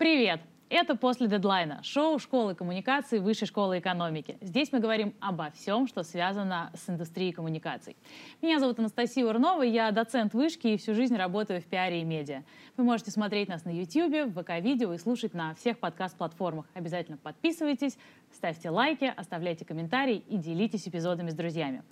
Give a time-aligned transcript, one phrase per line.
[0.00, 0.40] Привет!
[0.70, 4.38] Это «После дедлайна»— шоу школы коммуникации Высшей школы экономики.
[4.40, 7.98] Здесь мы говорим обо всем, что связано с индустрией коммуникаций.
[8.40, 12.44] Меня зовут Анастасия Урнова, я доцент вышки и всю жизнь работаю в пиаре и медиа.
[12.78, 16.64] Вы можете смотреть нас на YouTube, в ВК-видео и слушать на всех подкаст-платформах.
[16.72, 17.98] Обязательно подписывайтесь,
[18.32, 21.82] ставьте лайки, оставляйте комментарии и делитесь эпизодами с друзьями.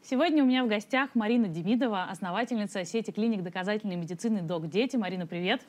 [0.00, 4.94] Сегодня у меня в гостях Марина Демидова, основательница сети клиник доказательной медицины «Док Дети».
[4.94, 5.60] Марина, привет!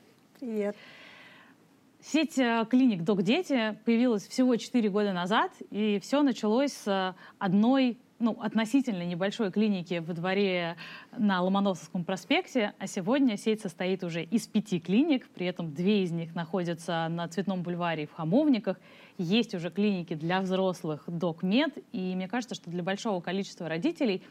[2.02, 7.98] Сеть э, клиник «Док Дети» появилась всего 4 года назад, и все началось с одной
[8.20, 10.76] ну, относительно небольшой клиники во дворе
[11.18, 16.12] на Ломоносовском проспекте, а сегодня сеть состоит уже из пяти клиник, при этом две из
[16.12, 18.80] них находятся на Цветном бульваре в Хамовниках.
[19.18, 24.24] Есть уже клиники для взрослых «Док-Мед», и мне кажется, что для большого количества родителей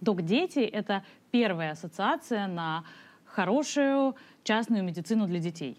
[0.00, 2.84] «Док-Дети»— это первая ассоциация на
[3.24, 4.14] хорошую
[4.44, 5.76] частную медицину для детей.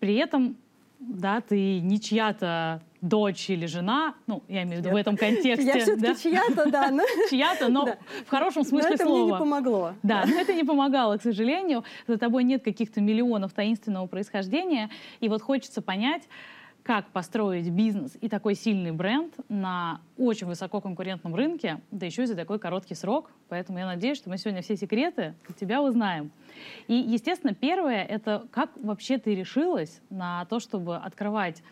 [0.00, 0.56] При этом,
[0.98, 5.66] да, ты не чья-то дочь или жена, ну, я имею в виду в этом контексте.
[5.66, 6.14] Я все-таки да?
[6.14, 6.90] чья-то, да.
[6.90, 7.02] Но...
[7.30, 7.98] Чья-то, но да.
[8.24, 9.22] в хорошем смысле но это слова.
[9.22, 9.94] мне не помогло.
[10.02, 11.84] Да, но это не помогало, к сожалению.
[12.06, 14.88] За тобой нет каких-то миллионов таинственного происхождения.
[15.20, 16.22] И вот хочется понять,
[16.82, 22.34] как построить бизнес и такой сильный бренд на очень высококонкурентном рынке, да еще и за
[22.34, 23.30] такой короткий срок.
[23.48, 26.32] Поэтому я надеюсь, что мы сегодня все секреты от тебя узнаем.
[26.88, 31.62] И, естественно, первое— это как вообще ты решилась на то, чтобы открывать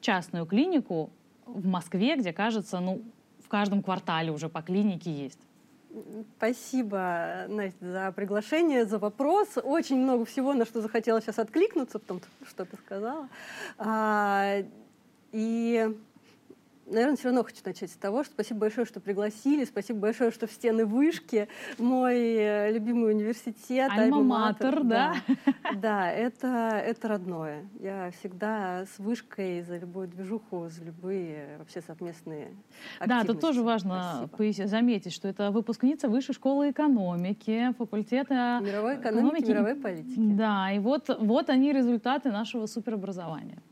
[0.00, 1.10] частную клинику
[1.46, 3.02] в Москве, где, кажется, ну,
[3.42, 5.40] в каждом квартале уже по клинике есть?
[6.36, 9.56] Спасибо, Настя, за приглашение, за вопрос.
[9.56, 13.28] Очень много всего, на что захотела сейчас откликнуться, потом что ты сказала.
[13.78, 14.62] А,
[15.32, 15.96] и
[16.90, 20.46] наверное, все равно хочу начать с того, что спасибо большое, что пригласили, спасибо большое, что
[20.46, 23.90] в стены вышки, мой э, любимый университет.
[23.90, 25.14] Альма-матер, да?
[25.74, 27.68] Да, это, это родное.
[27.80, 32.48] Я всегда с вышкой за любую движуху, за любые вообще совместные
[33.04, 34.66] Да, тут тоже важно спасибо.
[34.66, 40.14] заметить, что это выпускница Высшей школы экономики, факультета мировой экономики, экономики мировой политики.
[40.16, 43.62] Да, и вот, вот они результаты нашего суперобразования.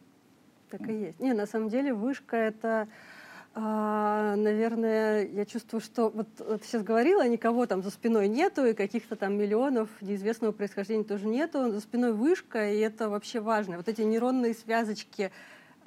[0.71, 1.21] Так и есть.
[1.21, 2.89] Не, на самом деле вышка это
[3.59, 8.75] а, наверное, я чувствую, что вот, вот сейчас говорила, никого там за спиной нету, и
[8.75, 11.71] каких-то там миллионов неизвестного происхождения тоже нету.
[11.71, 13.79] За спиной вышка, и это вообще важно.
[13.79, 15.33] Вот эти нейронные связочки,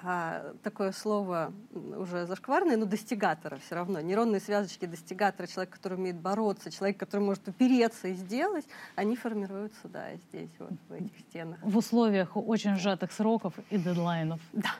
[0.02, 4.00] а, такое слово уже зашкварное, но достигатора все равно.
[4.00, 8.66] Нейронные связочки достигатора, человек, который умеет бороться, человек, который может упереться и сделать,
[8.96, 11.60] они формируются, да, здесь, вот в этих стенах.
[11.62, 14.40] В условиях очень сжатых сроков и дедлайнов.
[14.54, 14.72] Да.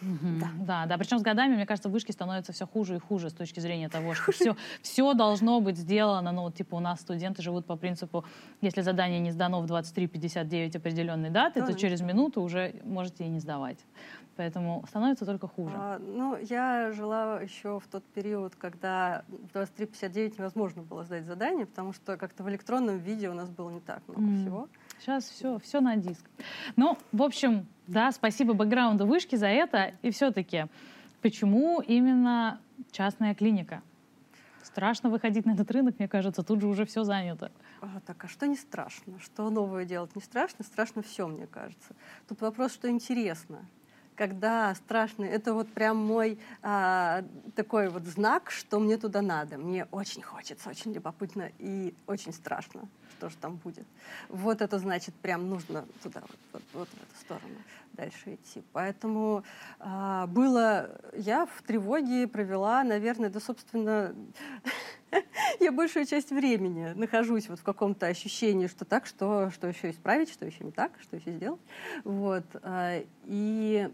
[0.00, 0.40] Угу.
[0.40, 0.48] Да.
[0.58, 0.98] да, да.
[0.98, 4.14] Причем с годами, мне кажется, вышки становятся все хуже и хуже с точки зрения того,
[4.14, 6.32] что все, все должно быть сделано.
[6.32, 8.24] Ну, типа у нас студенты живут по принципу,
[8.60, 13.40] если задание не сдано в 23.59 определенной даты, то через минуту уже можете и не
[13.40, 13.78] сдавать.
[14.38, 15.74] Поэтому становится только хуже.
[15.76, 21.66] А, ну, я жила еще в тот период, когда в 23.59 невозможно было сдать задание,
[21.66, 24.40] потому что как-то в электронном виде у нас было не так много mm.
[24.40, 24.68] всего.
[25.00, 26.24] Сейчас все, все на диск.
[26.76, 29.94] Ну, в общем, да, спасибо бэкграунду вышки за это.
[30.02, 30.66] И все-таки,
[31.20, 32.60] почему именно
[32.92, 33.82] частная клиника?
[34.62, 37.50] Страшно выходить на этот рынок, мне кажется, тут же уже все занято.
[37.80, 39.18] А, так, а что не страшно?
[39.18, 40.64] Что новое делать не страшно?
[40.64, 41.96] Страшно все, мне кажется.
[42.28, 43.64] Тут вопрос, что интересно
[44.18, 47.24] когда страшно, это вот прям мой а,
[47.54, 49.56] такой вот знак, что мне туда надо.
[49.58, 53.86] Мне очень хочется, очень любопытно и очень страшно, что же там будет.
[54.28, 57.54] Вот это значит, прям нужно туда, вот, вот, вот в эту сторону
[57.98, 58.62] дальше идти.
[58.72, 59.42] Поэтому
[59.80, 64.14] а, было, я в тревоге провела, наверное, да, собственно,
[65.60, 70.30] я большую часть времени нахожусь вот в каком-то ощущении, что так, что, что еще исправить,
[70.30, 71.60] что еще не так, что еще сделать.
[72.04, 72.44] Вот.
[72.62, 73.90] А, и,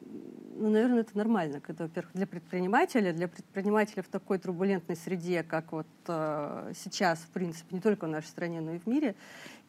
[0.54, 5.72] ну, наверное, это нормально, когда, во-первых, для предпринимателя, для предпринимателя в такой турбулентной среде, как
[5.72, 9.14] вот а, сейчас, в принципе, не только в нашей стране, но и в мире.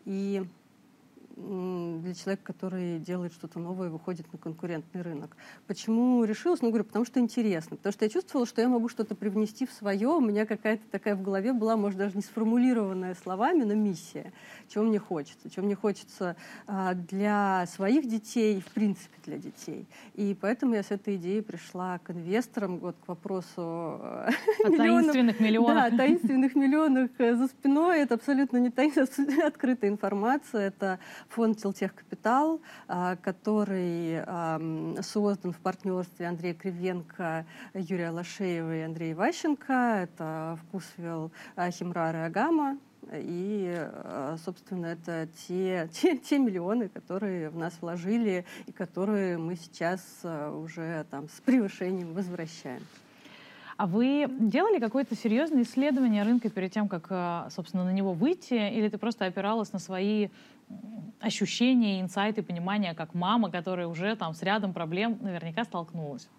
[0.04, 0.46] И
[1.36, 5.36] для человека, который делает что-то новое и выходит на конкурентный рынок.
[5.68, 6.62] Почему решилась?
[6.62, 7.76] Ну, говорю, потому что интересно.
[7.76, 10.08] Потому что я чувствовала, что я могу что-то привнести в свое.
[10.08, 14.32] У меня какая-то такая в голове была, может, даже не сформулированная словами, но миссия.
[14.70, 15.50] Чего мне хочется?
[15.50, 16.38] Чего мне хочется
[16.68, 19.88] а, для своих детей, в принципе, для детей.
[20.14, 24.30] И поэтому я с этой идеей пришла к инвесторам, вот к вопросу О
[24.70, 25.92] миллионов, таинственных миллионах.
[25.92, 28.00] Да, таинственных миллионах э, за спиной.
[28.00, 30.68] Это абсолютно не таинственная, открытая информация.
[30.68, 31.00] Это
[31.30, 34.24] фонд «Телтехкапитал», а, который
[35.02, 39.74] создан в партнерстве Андрея Кривенко, Юрия Лошеева и Андрея Ващенко.
[39.74, 41.32] Это вкусвел
[41.72, 42.78] Химрара Агама,
[43.14, 49.56] И, э, собственно, это те, те, те миллионы, которые в нас вложили и которые мы
[49.56, 52.82] сейчас э, уже там с превышением возвращаем.
[53.78, 58.88] А вы делали какое-то серьезное исследование рынка перед тем, как, собственно, на него выйти, или
[58.88, 60.30] ты просто опиралась на свои
[61.20, 66.30] ощущения, инсайты, понимания, как мама, которая уже там с рядом проблем наверняка столкнулась?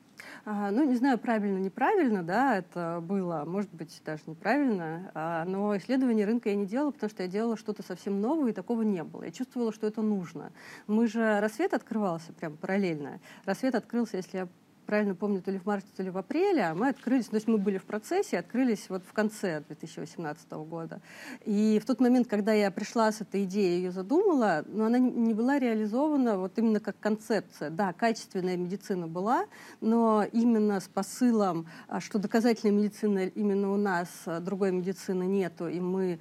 [0.44, 5.76] А, ну, не знаю, правильно, неправильно, да, это было, может быть, даже неправильно, а, но
[5.76, 9.02] исследование рынка я не делала, потому что я делала что-то совсем новое, и такого не
[9.02, 9.24] было.
[9.24, 10.52] Я чувствовала, что это нужно.
[10.86, 13.20] Мы же, рассвет открывался прям параллельно.
[13.44, 14.48] Рассвет открылся, если я
[14.86, 17.48] правильно помню, то ли в марте, то ли в апреле, а мы открылись, то есть
[17.48, 21.00] мы были в процессе, открылись вот в конце 2018 года.
[21.44, 25.34] И в тот момент, когда я пришла с этой идеей, ее задумала, но она не
[25.34, 27.70] была реализована вот именно как концепция.
[27.70, 29.46] Да, качественная медицина была,
[29.80, 35.68] но именно с посылом, а, что доказательной медицины именно у нас, а, другой медицины нету,
[35.68, 36.18] и мы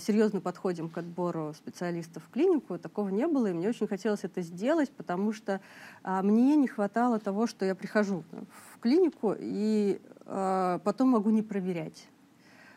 [0.00, 4.42] серьезно подходим к отбору специалистов в клинику, такого не было, и мне очень хотелось это
[4.42, 5.60] сделать, потому что
[6.04, 8.24] мне не хватало того, что я прихожу прихожу
[8.72, 12.08] в клинику и э, потом могу не проверять.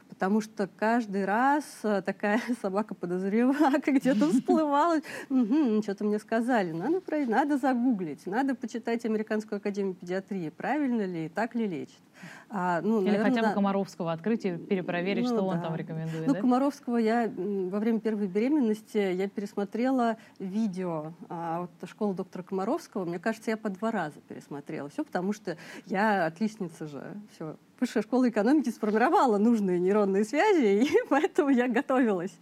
[0.09, 4.99] Потому что каждый раз э, такая собака подозревака где-то всплывала.
[5.29, 6.71] Угу, что-то мне сказали.
[6.71, 12.01] Надо, надо загуглить, надо почитать Американскую академию педиатрии, правильно ли, так ли лечит.
[12.49, 15.43] А, ну, Или наверное, хотя бы Комаровского открыть и перепроверить, ну, что да.
[15.43, 16.27] он там рекомендует.
[16.27, 16.39] Ну, да?
[16.41, 23.05] Комаровского я во время первой беременности я пересмотрела видео а, вот, школы доктора Комаровского.
[23.05, 24.89] Мне кажется, я по два раза пересмотрела.
[24.89, 27.03] Все потому, что я отличница же.
[27.33, 27.55] Все.
[27.79, 32.37] Высшая школа экономики сформировала нужные нейронные связи, и поэтому я готовилась.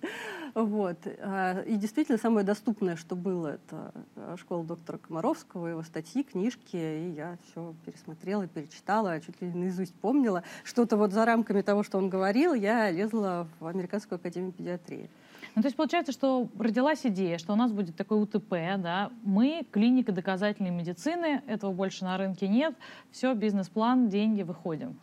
[0.54, 0.98] Вот.
[1.20, 6.76] А, и действительно, самое доступное, что было, это а, школа доктора Комаровского, его статьи, книжки,
[6.76, 10.44] и я все пересмотрела, перечитала, чуть ли наизусть помнила.
[10.64, 15.10] Что-то вот за рамками того, что он говорил, я лезла в Американскую академию педиатрии.
[15.56, 19.66] Ну, то есть получается, что родилась идея, что у нас будет такой УТП, да, мы
[19.72, 22.76] клиника доказательной медицины, этого больше на рынке нет,
[23.12, 24.98] все, бизнес-план, деньги, выходим.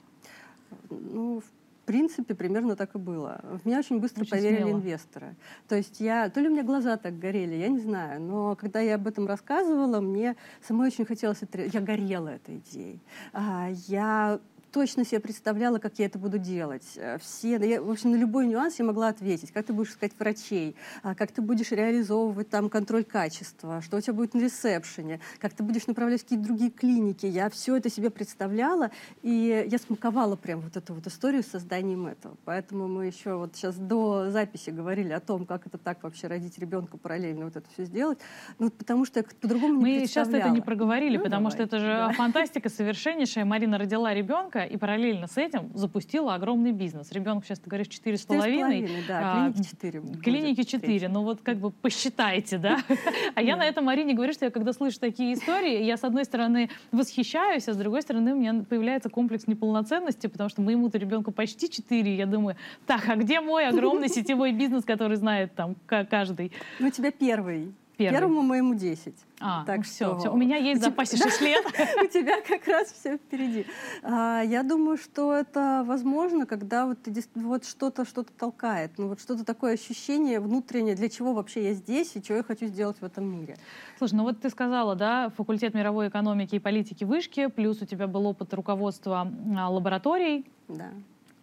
[0.90, 1.44] Ну, в
[1.86, 3.40] принципе, примерно так и было.
[3.42, 4.76] В меня очень быстро очень поверили смело.
[4.76, 5.36] инвесторы.
[5.68, 8.80] То есть я, то ли у меня глаза так горели, я не знаю, но когда
[8.80, 13.00] я об этом рассказывала, мне самой очень хотелось, это, я горела этой идеей.
[13.32, 14.40] А, я
[14.76, 16.84] точно себе представляла, как я это буду делать.
[16.96, 19.50] Э, все, я, в общем, на любой нюанс я могла ответить.
[19.50, 24.00] Как ты будешь искать врачей, а, как ты будешь реализовывать там контроль качества, что у
[24.02, 27.24] тебя будет на ресепшене, как ты будешь направлять в какие-то другие клиники.
[27.24, 28.90] Я все это себе представляла,
[29.22, 32.36] и я смаковала прям вот эту вот историю с созданием этого.
[32.44, 36.58] Поэтому мы еще вот сейчас до записи говорили о том, как это так вообще родить
[36.58, 38.18] ребенка параллельно вот это все сделать.
[38.58, 41.52] Ну, потому что я по-другому не Мы сейчас это не проговорили, ну, потому давай.
[41.52, 42.12] что это же да.
[42.12, 43.46] фантастика совершеннейшая.
[43.46, 47.12] Марина родила ребенка, и параллельно с этим запустила огромный бизнес.
[47.12, 48.88] Ребенок сейчас, ты говоришь, четыре с половиной.
[49.08, 50.02] Да, клиники четыре.
[50.22, 51.08] Клиники четыре.
[51.08, 52.78] Ну вот как бы посчитайте, да?
[53.34, 56.24] А я на этом Марине говорю, что я когда слышу такие истории, я с одной
[56.24, 61.32] стороны восхищаюсь, а с другой стороны у меня появляется комплекс неполноценности, потому что моему-то ребенку
[61.32, 62.16] почти четыре.
[62.16, 66.52] Я думаю, так, а где мой огромный сетевой бизнес, который знает там каждый?
[66.78, 67.72] Ну, у тебя первый.
[67.96, 68.18] Первый.
[68.18, 69.14] Первому моему 10.
[69.40, 70.18] А, так ну все, что...
[70.18, 71.64] все, у меня есть в запасе 6 лет.
[72.02, 73.66] У тебя как раз все впереди.
[74.02, 76.98] А, я думаю, что это возможно, когда вот,
[77.34, 82.14] вот что-то что-то толкает, ну вот что-то такое ощущение внутреннее, для чего вообще я здесь
[82.16, 83.56] и чего я хочу сделать в этом мире.
[83.96, 88.06] Слушай, ну вот ты сказала, да, факультет мировой экономики и политики вышки, плюс у тебя
[88.06, 90.44] был опыт руководства а, лабораторий.
[90.68, 90.90] Да.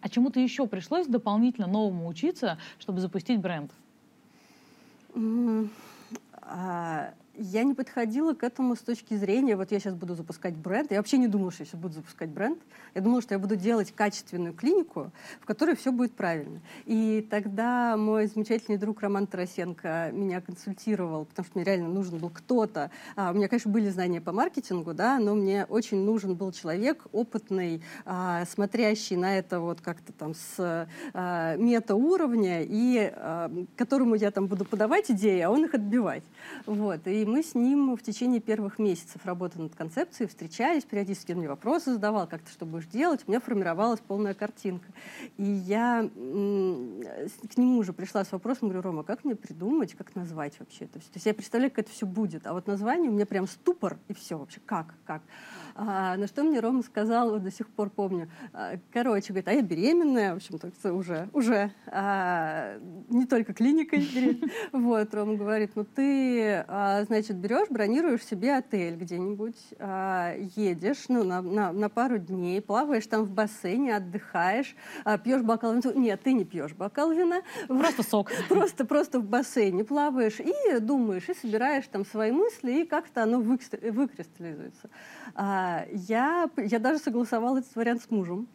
[0.00, 3.72] А чему-то еще пришлось дополнительно новому учиться, чтобы запустить бренд?
[6.46, 10.92] 啊 Я не подходила к этому с точки зрения, вот я сейчас буду запускать бренд.
[10.92, 12.60] Я вообще не думала, что я сейчас буду запускать бренд.
[12.94, 15.10] Я думала, что я буду делать качественную клинику,
[15.40, 16.60] в которой все будет правильно.
[16.84, 22.30] И тогда мой замечательный друг Роман Тарасенко меня консультировал, потому что мне реально нужен был
[22.30, 22.92] кто-то.
[23.16, 27.04] А, у меня, конечно, были знания по маркетингу, да, но мне очень нужен был человек
[27.10, 34.30] опытный, а, смотрящий на это вот как-то там с а, мета-уровня, и а, которому я
[34.30, 36.22] там буду подавать идеи, а он их отбивать.
[36.66, 37.06] Вот.
[37.08, 41.48] И мы с ним в течение первых месяцев работы над концепцией встречались, периодически он мне
[41.48, 44.86] вопросы задавал, как ты что будешь делать, у меня формировалась полная картинка.
[45.36, 50.58] И я к нему уже пришла с вопросом, говорю, Рома, как мне придумать, как назвать
[50.58, 51.08] вообще это все?
[51.08, 53.98] То есть я представляю, как это все будет, а вот название у меня прям ступор,
[54.08, 55.22] и все вообще, как, как?
[55.76, 59.52] А, на что мне Рома сказал, вот до сих пор помню, а, короче, говорит, а
[59.52, 62.78] я беременная, в общем-то, уже, уже, а,
[63.08, 64.04] не только клиникой.
[64.72, 71.24] Вот, Рома говорит, ну ты, а, значит, берешь, бронируешь себе отель где-нибудь, а, едешь ну,
[71.24, 74.76] на, на, на пару дней, плаваешь там в бассейне, отдыхаешь,
[75.24, 75.92] пьешь бокал вина.
[75.94, 77.42] Нет, ты не пьешь бокал вина.
[77.68, 78.30] Просто сок.
[78.48, 83.40] Просто, просто в бассейне плаваешь и думаешь, и собираешь там свои мысли, и как-то оно
[83.40, 84.90] выкристаллизуется.
[85.34, 88.48] А, я, я даже согласовала этот вариант с мужем.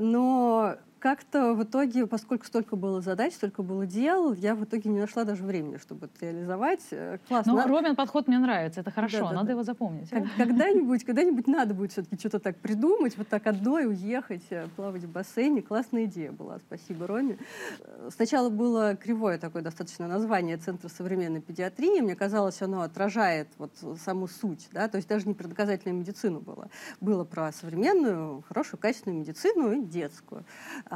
[0.00, 5.00] Но как-то в итоге, поскольку столько было задач, столько было дел, я в итоге не
[5.00, 6.80] нашла даже времени, чтобы это реализовать.
[6.92, 7.52] Э, классно.
[7.52, 9.52] Ну, Робин подход мне нравится, это хорошо, да, да, надо да.
[9.52, 10.08] его запомнить.
[10.38, 15.12] Когда-нибудь, когда-нибудь надо будет все-таки что-то так придумать, вот так одной уехать, э, плавать в
[15.12, 15.60] бассейне.
[15.60, 17.36] Классная идея была, спасибо, Роме.
[17.80, 22.00] Э, сначала было кривое такое достаточно название Центра современной педиатрии.
[22.00, 26.40] Мне казалось, оно отражает вот саму суть, да, то есть даже не про доказательную медицину
[26.40, 26.70] было.
[27.02, 30.46] Было про современную, хорошую, качественную медицину и детскую.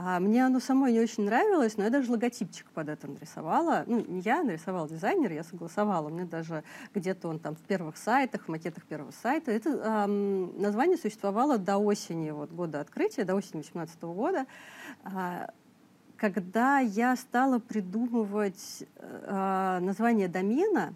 [0.01, 3.83] А мне оно самой не очень нравилось, но я даже логотипчик под это нарисовала.
[3.89, 6.09] Ну, не я, нарисовал дизайнер, я согласовала.
[6.09, 6.63] Мне даже
[6.95, 9.51] где-то он там в первых сайтах, в макетах первого сайта.
[9.51, 14.47] Это эм, название существовало до осени вот, года открытия, до осени 2018 года.
[15.03, 15.49] Э,
[16.17, 20.95] когда я стала придумывать э, название домена,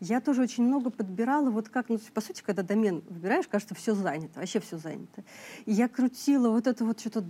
[0.00, 3.94] я тоже очень много подбирала, вот как, ну, по сути, когда домен выбираешь, кажется, все
[3.94, 5.22] занято, вообще все занято.
[5.66, 7.22] И я крутила вот это вот что-то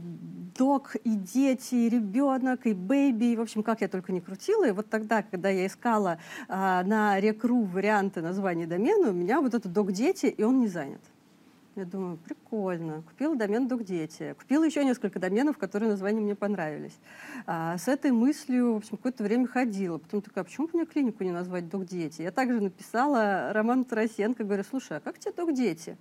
[0.57, 4.69] док, и дети, и ребенок, и бэйби, в общем, как я только не крутила.
[4.69, 9.55] И вот тогда, когда я искала а, на рекру варианты названия домена, у меня вот
[9.55, 11.01] этот док-дети, и он не занят.
[11.77, 13.03] Я думаю, прикольно.
[13.03, 14.35] Купила домен «Док-дети».
[14.37, 16.99] Купила еще несколько доменов, которые названия мне понравились.
[17.47, 19.99] А, с этой мыслью, в общем, какое-то время ходила.
[19.99, 22.23] Потом такая, а почему бы мне клинику не назвать «Док-дети»?
[22.23, 25.97] Я также написала Роману Тарасенко, говорю, слушай, а как тебе «Док-дети»?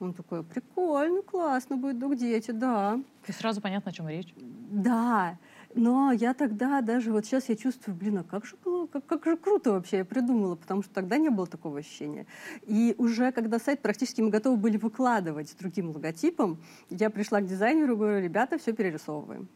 [0.00, 3.00] Он такой, прикольно, классно будет «Док-дети», да.
[3.26, 4.34] И сразу понятно, о чем речь.
[4.36, 5.38] Да.
[5.76, 8.56] Но я тогда даже вот сейчас я чувствую, блин, а как же,
[8.90, 12.26] как, как же круто вообще я придумала, потому что тогда не было такого ощущения.
[12.66, 17.46] И уже когда сайт практически мы готовы были выкладывать с другим логотипом, я пришла к
[17.46, 19.48] дизайнеру и говорю, ребята, все перерисовываем.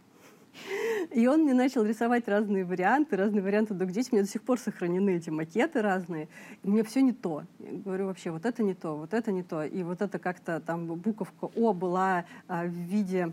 [1.11, 4.09] И он мне начал рисовать разные варианты, разные варианты до здесь.
[4.13, 6.29] У меня до сих пор сохранены эти макеты разные.
[6.63, 7.45] И мне все не то.
[7.61, 9.65] Я говорю, вообще, вот это не то, вот это не то.
[9.65, 13.33] И вот это как-то там буковка О была а, в виде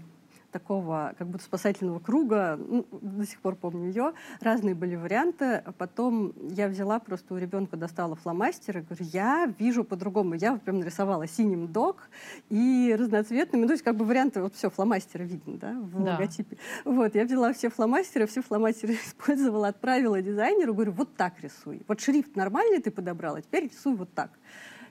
[0.57, 5.63] такого как будто спасательного круга, ну, до сих пор помню ее, разные были варианты.
[5.77, 10.33] Потом я взяла просто у ребенка, достала фломастеры, говорю, я вижу по-другому.
[10.33, 12.09] Я прям нарисовала синим док
[12.49, 16.13] и разноцветными, ну, то есть как бы варианты, вот все, фломастеры видно, да, в да.
[16.13, 16.57] логотипе.
[16.85, 21.83] Вот, я взяла все фломастеры, все фломастеры использовала, отправила дизайнеру, говорю, вот так рисуй.
[21.87, 24.31] Вот шрифт нормальный ты подобрала, теперь рисуй вот так.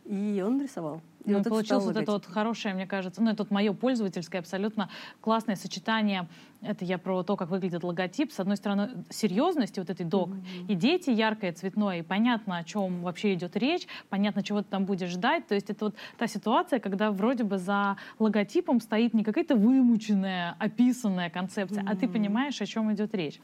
[0.07, 1.01] И он рисовал.
[1.25, 4.41] И ну, вот получилось вот это вот хорошее, мне кажется, ну, это вот мое пользовательское
[4.41, 4.89] абсолютно
[5.21, 6.29] классное сочетание.
[6.63, 8.31] Это я про то, как выглядит логотип.
[8.31, 10.67] С одной стороны, серьезности вот этой док, mm-hmm.
[10.69, 14.85] и дети яркое, цветное, и понятно, о чем вообще идет речь, понятно, чего ты там
[14.85, 15.49] будешь ждать.
[15.49, 20.55] То есть это вот та ситуация, когда вроде бы за логотипом стоит не какая-то вымученная,
[20.61, 21.93] описанная концепция, mm-hmm.
[21.93, 23.41] а ты понимаешь, о чем идет речь.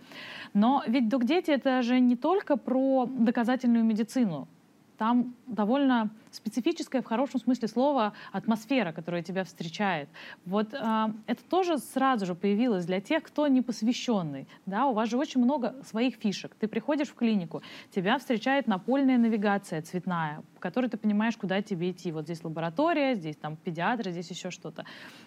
[0.55, 4.47] Но ведь док-дети— это же не только про доказательную медицину
[4.99, 10.09] там довольно специфическая в хорошем смысле слова атмосфера, которая тебя встречает.
[10.45, 14.47] Вот э, это тоже сразу же появилось для тех, кто не посвященный.
[14.67, 16.55] Да, у вас же очень много своих фишек.
[16.59, 21.91] Ты приходишь в клинику, тебя встречает напольная навигация цветная, в которой ты понимаешь, куда тебе
[21.91, 22.13] идти.
[22.13, 24.85] Вот здесь лаборатория, здесь там педиатры, здесь еще что-то.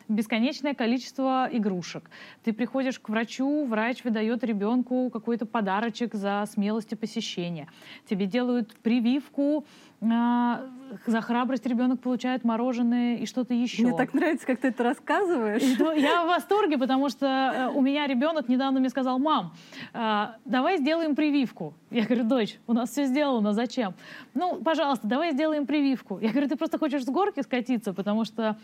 [0.07, 2.09] Бесконечное количество игрушек.
[2.43, 7.67] Ты приходишь к врачу, врач выдает ребенку какой-то подарочек за смелость и посещение.
[8.05, 9.65] Тебе делают прививку,
[10.01, 10.61] а,
[11.07, 13.83] за храбрость ребенок получает мороженое и что-то еще.
[13.83, 15.61] Мне так нравится, как ты это рассказываешь.
[15.99, 19.53] Я в восторге, потому что э, у меня ребенок недавно мне сказал, мам,
[19.93, 21.73] а, давай сделаем прививку.
[21.91, 23.93] Я говорю, дочь, у нас все сделано, зачем?
[24.33, 26.19] Ну, пожалуйста, давай сделаем прививку.
[26.19, 28.57] Я говорю, ты просто хочешь с горки скатиться, потому что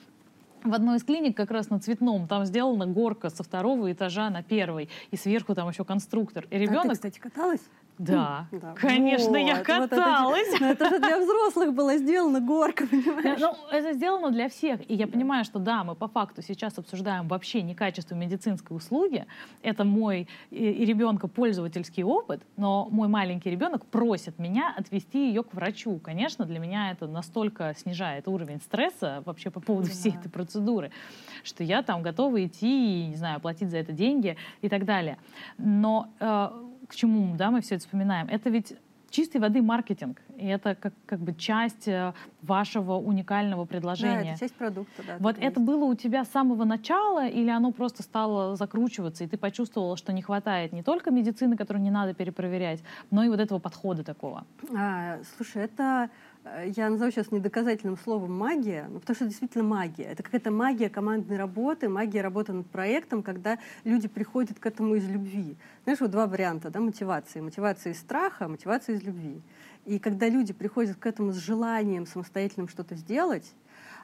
[0.63, 4.43] в одной из клиник, как раз на Цветном, там сделана горка со второго этажа на
[4.43, 6.47] первый, и сверху там еще конструктор.
[6.49, 6.85] И ребенок...
[6.85, 7.61] А ты, кстати, каталась?
[8.01, 8.73] Да, да.
[8.73, 10.51] конечно, вот, я каталась.
[10.59, 13.39] Вот это, это же для взрослых было сделано, горка, понимаешь?
[13.39, 14.89] Ну, это сделано для всех.
[14.89, 19.25] И я понимаю, что да, мы по факту сейчас обсуждаем вообще не качество медицинской услуги.
[19.61, 25.43] Это мой и, и ребенка пользовательский опыт, но мой маленький ребенок просит меня отвести ее
[25.43, 25.99] к врачу.
[25.99, 29.93] Конечно, для меня это настолько снижает уровень стресса вообще по поводу да.
[29.93, 30.91] всей этой процедуры,
[31.43, 35.19] что я там готова идти, не знаю, платить за это деньги и так далее.
[35.57, 36.49] Но э,
[36.91, 38.73] к чему да, мы все это вспоминаем, это ведь
[39.09, 40.21] чистой воды маркетинг.
[40.37, 44.23] И это как, как бы часть э, вашего уникального предложения.
[44.23, 45.17] Да, это часть продукта, да.
[45.19, 45.57] Вот это есть.
[45.59, 50.11] было у тебя с самого начала или оно просто стало закручиваться, и ты почувствовала, что
[50.11, 54.45] не хватает не только медицины, которую не надо перепроверять, но и вот этого подхода такого?
[54.75, 56.09] А, слушай, это
[56.75, 60.05] я назову сейчас недоказательным словом магия, ну, потому что это действительно магия.
[60.05, 65.07] Это какая-то магия командной работы, магия работы над проектом, когда люди приходят к этому из
[65.07, 65.55] любви.
[65.83, 67.41] Знаешь, вот два варианта да, мотивации.
[67.41, 69.41] Мотивация из страха, мотивация из любви.
[69.85, 73.53] И когда люди приходят к этому с желанием самостоятельным что-то сделать,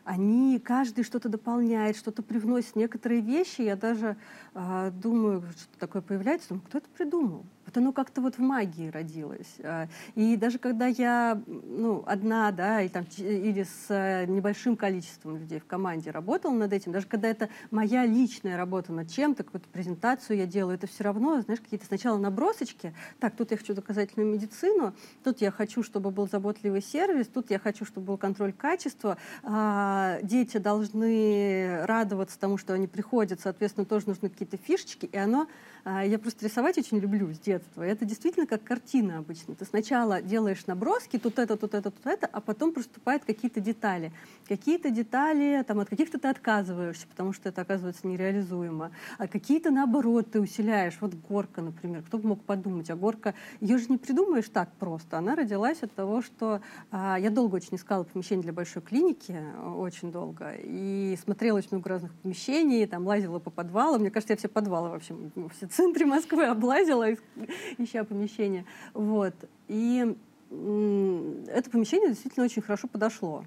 [0.04, 2.76] они каждый что-то дополняет, что-то привносит.
[2.76, 4.16] Некоторые вещи, я даже
[4.54, 7.46] э, думаю, что такое появляется, думаю, кто это придумал?
[7.68, 9.58] Вот оно как-то вот в магии родилось.
[9.62, 15.36] А, и даже когда я ну, одна, да, или, там, или с э, небольшим количеством
[15.36, 19.68] людей в команде работала над этим, даже когда это моя личная работа над чем-то, какую-то
[19.68, 22.94] презентацию я делаю, это все равно, знаешь, какие-то сначала набросочки.
[23.20, 24.94] Так, тут я хочу доказательную медицину,
[25.26, 29.18] тут я хочу, чтобы был заботливый сервис, тут я хочу, чтобы был контроль качества.
[29.44, 35.48] А, дети должны радоваться тому, что они приходят, соответственно, тоже нужны какие-то фишечки, и оно
[35.84, 37.57] а, я просто рисовать очень люблю с детства.
[37.78, 39.56] И это действительно как картина обычно.
[39.56, 44.12] Ты сначала делаешь наброски, тут это, тут это, тут это, а потом проступают какие-то детали.
[44.48, 48.92] Какие-то детали, там, от каких-то ты отказываешься, потому что это оказывается нереализуемо.
[49.18, 50.98] А какие-то, наоборот, ты усиляешь.
[51.02, 52.04] Вот горка, например.
[52.04, 52.90] Кто бы мог подумать?
[52.90, 55.18] А горка, ее же не придумаешь так просто.
[55.18, 56.62] Она родилась от того, что
[56.92, 59.36] а, я долго очень искала помещение для большой клиники,
[59.76, 64.02] очень долго, и смотрела очень много разных помещений, там лазила по подвалам.
[64.02, 65.16] Мне кажется, я все подвалы вообще,
[65.58, 67.08] все центре Москвы облазила,
[67.78, 68.66] ища помещение.
[68.94, 69.34] Вот.
[69.68, 70.16] И
[70.50, 73.44] это помещение действительно очень хорошо подошло.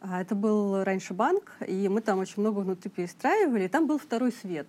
[0.00, 3.98] А, это был раньше банк, и мы там очень много внутри перестраивали, и там был
[3.98, 4.66] второй свет.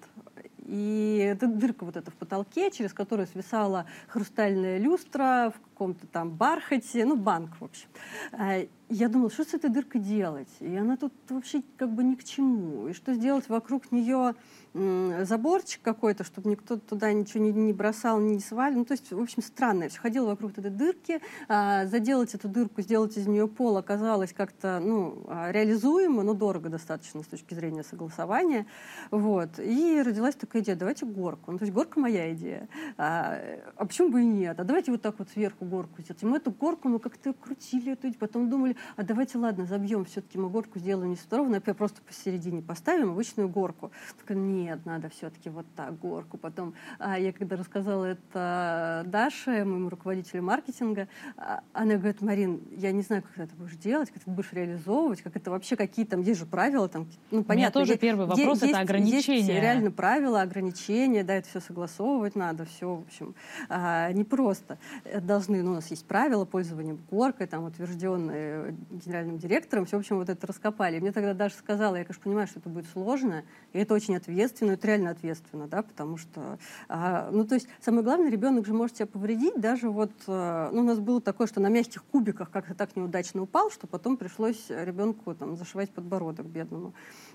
[0.66, 6.32] И это дырка вот эта в потолке, через которую свисала хрустальная люстра в каком-то там
[6.32, 7.88] бархате, ну, банк, в общем.
[8.32, 10.50] А, я думала, что с этой дыркой делать?
[10.60, 12.90] И она тут вообще как бы ни к чему.
[12.90, 14.36] И что сделать вокруг нее
[14.74, 18.80] заборчик какой-то, чтобы никто туда ничего не, не бросал, не свалил.
[18.80, 19.84] Ну, то есть, в общем, странно.
[19.84, 21.22] Я все ходила вокруг этой дырки.
[21.50, 26.70] А, заделать эту дырку, сделать из нее пол оказалось как-то ну, а, реализуемо, но дорого
[26.70, 28.66] достаточно с точки зрения согласования.
[29.12, 29.60] Вот.
[29.60, 31.52] И родилась такая идея, давайте горку.
[31.52, 32.70] Ну, то есть горка моя идея.
[32.98, 33.40] А,
[33.76, 34.60] а почему бы и нет?
[34.60, 36.24] А давайте вот так вот сверху горку сделать.
[36.24, 40.38] И мы эту горку, ну, как-то крутили, эту, потом думали, а давайте, ладно, забьем, все-таки
[40.38, 43.92] мы горку сделаем не с второго, а просто посередине поставим обычную горку.
[44.20, 46.38] Такая, нет, надо все-таки вот так, горку.
[46.38, 52.92] Потом а, я когда рассказала это Даше, моему руководителю маркетинга, а, она говорит, Марин, я
[52.92, 56.06] не знаю, как ты это будешь делать, как ты будешь реализовывать, как это вообще, какие
[56.06, 57.54] там, есть же правила, там, ну, понятно.
[57.54, 59.38] У меня тоже первый вопрос, есть, это ограничения.
[59.38, 63.36] Есть реально правила, ограничения, да, это все согласовывать надо, все, в общем,
[63.70, 64.78] а, непросто.
[65.22, 70.18] Должны, ну, у нас есть правила пользования горкой, там, утвержденные генеральным директором, все, в общем,
[70.18, 71.00] вот это раскопали.
[71.00, 73.44] мне тогда Даша сказала, я, конечно, понимаю, что это будет сложно,
[73.74, 76.60] и это очень ответственно, ответственно, это реально ответственно, да, потому что,
[76.90, 80.82] а, ну, то есть, самое главное, ребенок же может себя повредить, даже вот, а, ну,
[80.82, 84.66] у нас было такое, что на мягких кубиках как-то так неудачно упал, что потом пришлось
[84.70, 86.94] ребенку там зашивать подбородок бедному.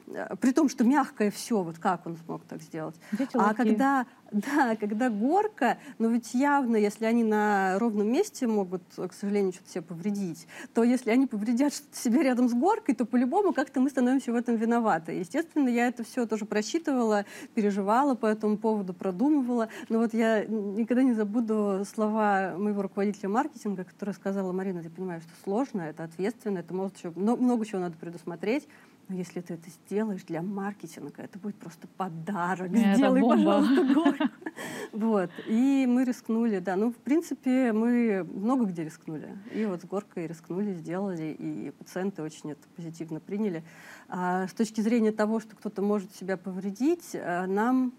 [0.09, 2.97] А, при том, что мягкое все, вот как он смог так сделать.
[3.13, 8.83] Дети а когда да, когда горка, но ведь явно, если они на ровном месте могут,
[8.97, 13.05] к сожалению, что-то себе повредить, то если они повредят что-то себе рядом с горкой, то
[13.05, 15.13] по-любому как-то мы становимся в этом виноваты.
[15.13, 19.69] Естественно, я это все тоже просчитывала, переживала по этому поводу, продумывала.
[19.89, 25.23] Но вот я никогда не забуду слова моего руководителя маркетинга, которая сказала, Марина, ты понимаешь,
[25.23, 28.67] что сложно, это ответственно, это может еще много, чего надо предусмотреть.
[29.09, 32.73] Но если ты это сделаешь для маркетинга, это будет просто подарок.
[32.73, 33.37] Это Сделай, бомба.
[33.37, 34.25] пожалуйста, горку.
[34.93, 35.31] Вот.
[35.47, 36.77] И мы рискнули, да.
[36.77, 39.37] Ну, в принципе, мы много где рискнули.
[39.53, 43.63] И вот с горкой рискнули, сделали, и пациенты очень это позитивно приняли.
[44.09, 47.93] А с точки зрения того, что кто-то может себя повредить, э, нам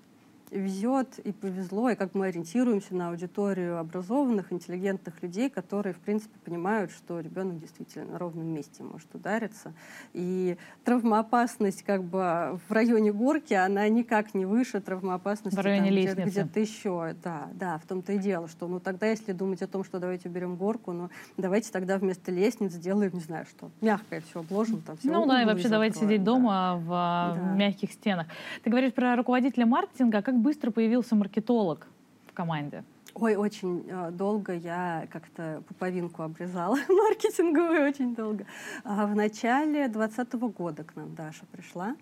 [0.51, 6.37] везет и повезло, и как мы ориентируемся на аудиторию образованных, интеллигентных людей, которые, в принципе,
[6.43, 9.73] понимают, что ребенок действительно на ровном месте может удариться.
[10.13, 16.25] И травмоопасность как бы в районе горки, она никак не выше травмоопасности в районе там,
[16.25, 17.15] где, то еще.
[17.23, 20.29] Да, да, в том-то и дело, что ну тогда, если думать о том, что давайте
[20.29, 24.81] уберем горку, ну давайте тогда вместо лестниц сделаем, не знаю что, мягкое все обложим.
[24.81, 26.31] Там, все ну да, и вообще давайте сидеть да.
[26.31, 27.53] дома в да.
[27.55, 28.27] мягких стенах.
[28.63, 31.87] Ты говоришь про руководителя маркетинга, как быстро появился маркетолог
[32.27, 32.83] в команде?
[33.13, 38.45] Ой, очень э, долго я как-то пуповинку обрезала маркетинговую, очень долго.
[38.83, 41.95] А в начале 2020 года к нам Даша пришла.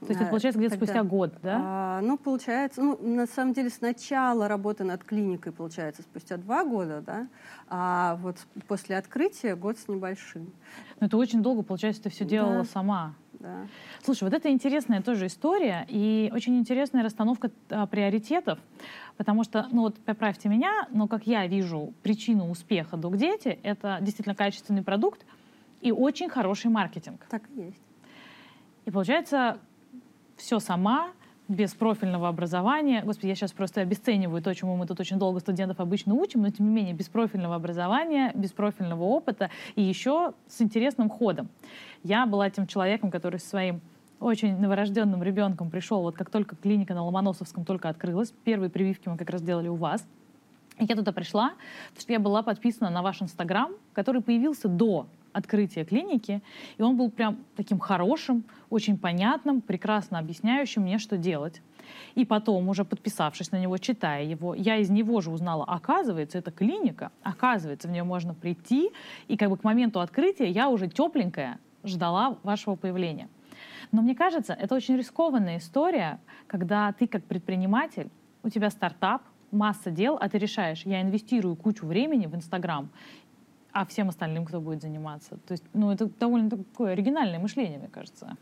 [0.00, 1.60] То есть это получается где-то спустя год, да?
[1.62, 7.00] А, ну, получается, ну, на самом деле сначала работа над клиникой получается спустя два года,
[7.00, 7.28] да,
[7.68, 8.36] а вот
[8.68, 10.52] после открытия год с небольшим.
[11.00, 12.64] Ну, это очень долго, получается, ты все делала да.
[12.64, 13.14] сама.
[13.46, 13.68] Да.
[14.02, 18.58] Слушай, вот это интересная тоже история и очень интересная расстановка а, приоритетов,
[19.16, 23.98] потому что, ну вот поправьте меня, но как я вижу причину успеха Док Дети, это
[24.00, 25.24] действительно качественный продукт
[25.80, 27.24] и очень хороший маркетинг.
[27.30, 27.82] Так и есть.
[28.84, 29.58] И получается,
[30.36, 31.12] все сама,
[31.48, 33.02] без профильного образования.
[33.04, 36.50] Господи, я сейчас просто обесцениваю то, чему мы тут очень долго студентов обычно учим, но
[36.50, 41.48] тем не менее без профильного образования, без профильного опыта и еще с интересным ходом.
[42.06, 43.80] Я была тем человеком, который со своим
[44.20, 49.16] очень новорожденным ребенком пришел, вот как только клиника на Ломоносовском только открылась, первые прививки мы
[49.16, 50.06] как раз делали у вас.
[50.78, 51.54] Я туда пришла,
[51.88, 56.42] потому что я была подписана на ваш Инстаграм, который появился до открытия клиники,
[56.78, 61.60] и он был прям таким хорошим, очень понятным, прекрасно объясняющим мне, что делать.
[62.14, 66.52] И потом, уже подписавшись на него, читая его, я из него же узнала, оказывается, это
[66.52, 68.92] клиника, оказывается, в нее можно прийти,
[69.26, 73.28] и как бы к моменту открытия я уже тепленькая ждала вашего появления.
[73.92, 78.10] Но мне кажется, это очень рискованная история, когда ты как предприниматель,
[78.42, 82.90] у тебя стартап, масса дел, а ты решаешь, я инвестирую кучу времени в Инстаграм
[83.76, 85.36] а всем остальным кто будет заниматься.
[85.46, 88.38] То есть, ну, это довольно такое оригинальное мышление, мне кажется.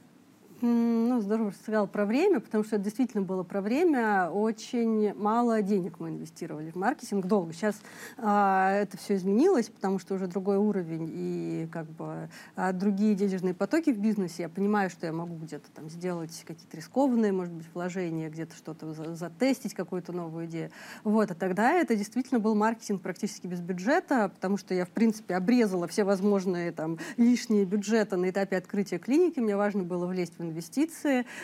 [0.66, 4.30] Ну, здорово, что сказал про время, потому что это действительно было про время.
[4.30, 7.52] Очень мало денег мы инвестировали в маркетинг долго.
[7.52, 7.76] Сейчас
[8.16, 13.52] а, это все изменилось, потому что уже другой уровень и как бы а, другие денежные
[13.52, 14.44] потоки в бизнесе.
[14.44, 18.94] Я понимаю, что я могу где-то там сделать какие-то рискованные, может быть, вложения, где-то что-то
[18.94, 20.70] за затестить, какую-то новую идею.
[21.02, 25.36] Вот, а тогда это действительно был маркетинг практически без бюджета, потому что я, в принципе,
[25.36, 29.40] обрезала все возможные там лишние бюджеты на этапе открытия клиники.
[29.40, 30.53] Мне важно было влезть в инвестиции.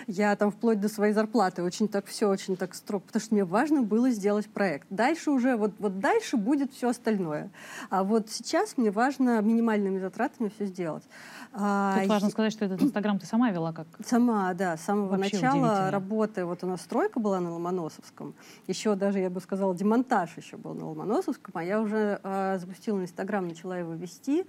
[0.06, 3.44] Я там вплоть до своей зарплаты очень так все, очень так строго, потому что мне
[3.44, 4.86] важно было сделать проект.
[4.90, 7.50] Дальше уже, вот, вот дальше будет все остальное.
[7.88, 11.04] А вот сейчас мне важно минимальными затратами все сделать.
[11.52, 13.86] А, Тут важно сказать, что этот Инстаграм ты сама вела как?
[14.04, 16.44] Сама, да, с самого Вообще начала работы.
[16.44, 18.34] Вот у нас стройка была на Ломоносовском.
[18.66, 23.00] Еще даже, я бы сказала, демонтаж еще был на Ломоносовском, а я уже э, запустила
[23.00, 24.46] Инстаграм, начала его вести.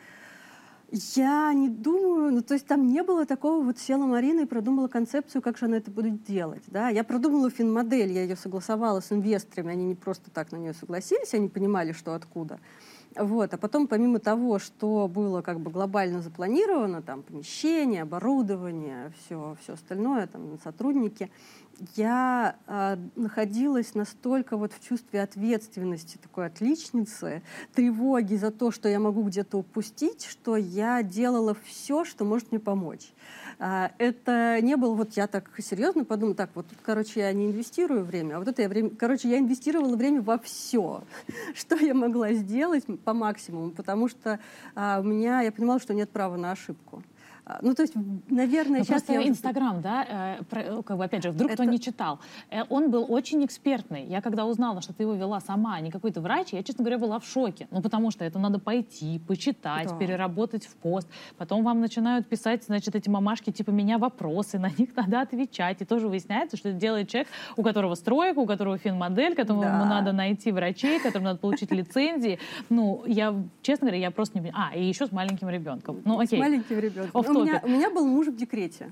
[0.93, 4.89] Я не думаю, ну то есть там не было такого, вот села Марина и продумала
[4.89, 6.63] концепцию, как же она это будет делать.
[6.67, 6.89] Да?
[6.89, 11.33] Я продумала финмодель, я ее согласовала с инвесторами, они не просто так на нее согласились,
[11.33, 12.59] они понимали, что откуда.
[13.15, 13.53] Вот.
[13.53, 19.73] А потом, помимо того, что было как бы глобально запланировано, там помещение, оборудование, все, все
[19.73, 21.31] остальное, там сотрудники,
[21.95, 27.41] я э, находилась настолько вот в чувстве ответственности такой отличницы,
[27.73, 32.59] тревоги за то, что я могу где-то упустить, что я делала все, что может мне
[32.59, 33.11] помочь.
[33.59, 38.03] Э, это не было, вот я так серьезно подумала, так, вот короче, я не инвестирую
[38.03, 41.03] время, а вот это я время, короче, я инвестировала время во все,
[41.55, 44.39] что я могла сделать по максимуму, потому что
[44.75, 47.03] э, у меня, я понимала, что нет права на ошибку.
[47.51, 47.93] А, ну, то есть,
[48.29, 49.03] наверное, Но сейчас...
[49.03, 49.27] Просто я...
[49.27, 51.63] Инстаграм, да, э, э, как бы, опять же, вдруг Это...
[51.63, 54.05] кто не читал, э, он был очень экспертный.
[54.05, 56.97] Я когда узнала, что ты его вела сама, а не какой-то врач, я, честно говоря,
[56.97, 57.67] была в шоке.
[57.71, 59.97] Ну, потому что это надо пойти, почитать, да.
[59.97, 61.09] переработать в пост.
[61.37, 65.81] Потом вам начинают писать, значит, эти мамашки, типа, меня вопросы, на них надо отвечать.
[65.81, 69.85] И тоже выясняется, что это делает человек, у которого стройка, у которого финмодель, которому да.
[69.85, 72.39] надо найти врачей, которому надо получить лицензии.
[72.69, 74.69] Ну, я, честно говоря, я просто не понимаю.
[74.71, 76.01] А, и еще с маленьким ребенком.
[76.05, 76.39] Ну, окей.
[76.39, 78.91] С маленьким ребенком меня, у меня был муж в декрете.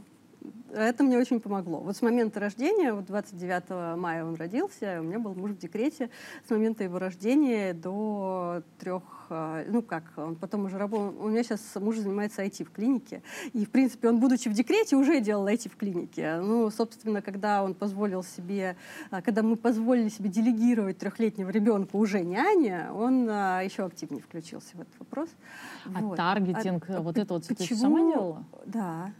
[0.74, 1.80] Это мне очень помогло.
[1.80, 6.10] Вот с момента рождения, вот 29 мая он родился, у меня был муж в декрете.
[6.48, 11.44] С момента его рождения до трех, э, ну как, он потом уже работал, у меня
[11.44, 13.24] сейчас муж занимается IT в клинике.
[13.54, 16.40] И, в принципе, он, будучи в декрете, уже делал IT в клинике.
[16.42, 18.76] Ну, собственно, когда он позволил себе,
[19.12, 24.82] э, когда мы позволили себе делегировать трехлетнего ребенка уже няне, он еще активнее включился в
[24.82, 25.30] этот вопрос.
[25.86, 26.18] А вот.
[26.18, 27.68] таргетинг, а, вот это вот почему?
[27.68, 28.44] ты сама делала?
[28.66, 29.12] Да.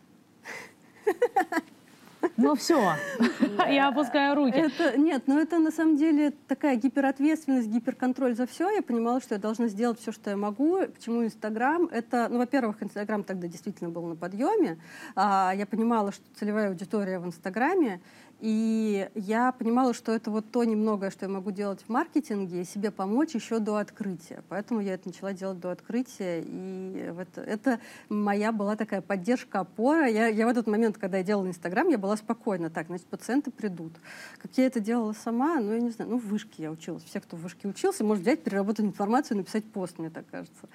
[2.38, 2.96] Ну все,
[3.70, 4.58] я опускаю руки.
[4.58, 8.70] Это, нет, но это на самом деле такая гиперответственность, гиперконтроль за все.
[8.70, 10.80] Я понимала, что я должна сделать все, что я могу.
[10.94, 11.86] Почему Инстаграм?
[11.86, 14.80] Это, ну, во-первых, Инстаграм тогда действительно был на подъеме.
[15.16, 18.02] А, я понимала, что целевая аудитория в Инстаграме.
[18.40, 22.90] И я понимала, что это вот то немногое, что я могу делать в маркетинге, себе
[22.90, 24.44] помочь еще до открытия.
[24.48, 26.42] Поэтому я это начала делать до открытия.
[26.46, 30.08] И это, это моя была такая поддержка, опора.
[30.08, 32.70] Я, я в этот момент, когда я делала Инстаграм, я была спокойна.
[32.70, 33.92] Так, значит, пациенты придут.
[34.38, 37.04] Как я это делала сама, ну, я не знаю, ну, в вышке я училась.
[37.04, 40.70] Все, кто в вышке учился, может взять, переработать информацию и написать пост, мне так кажется.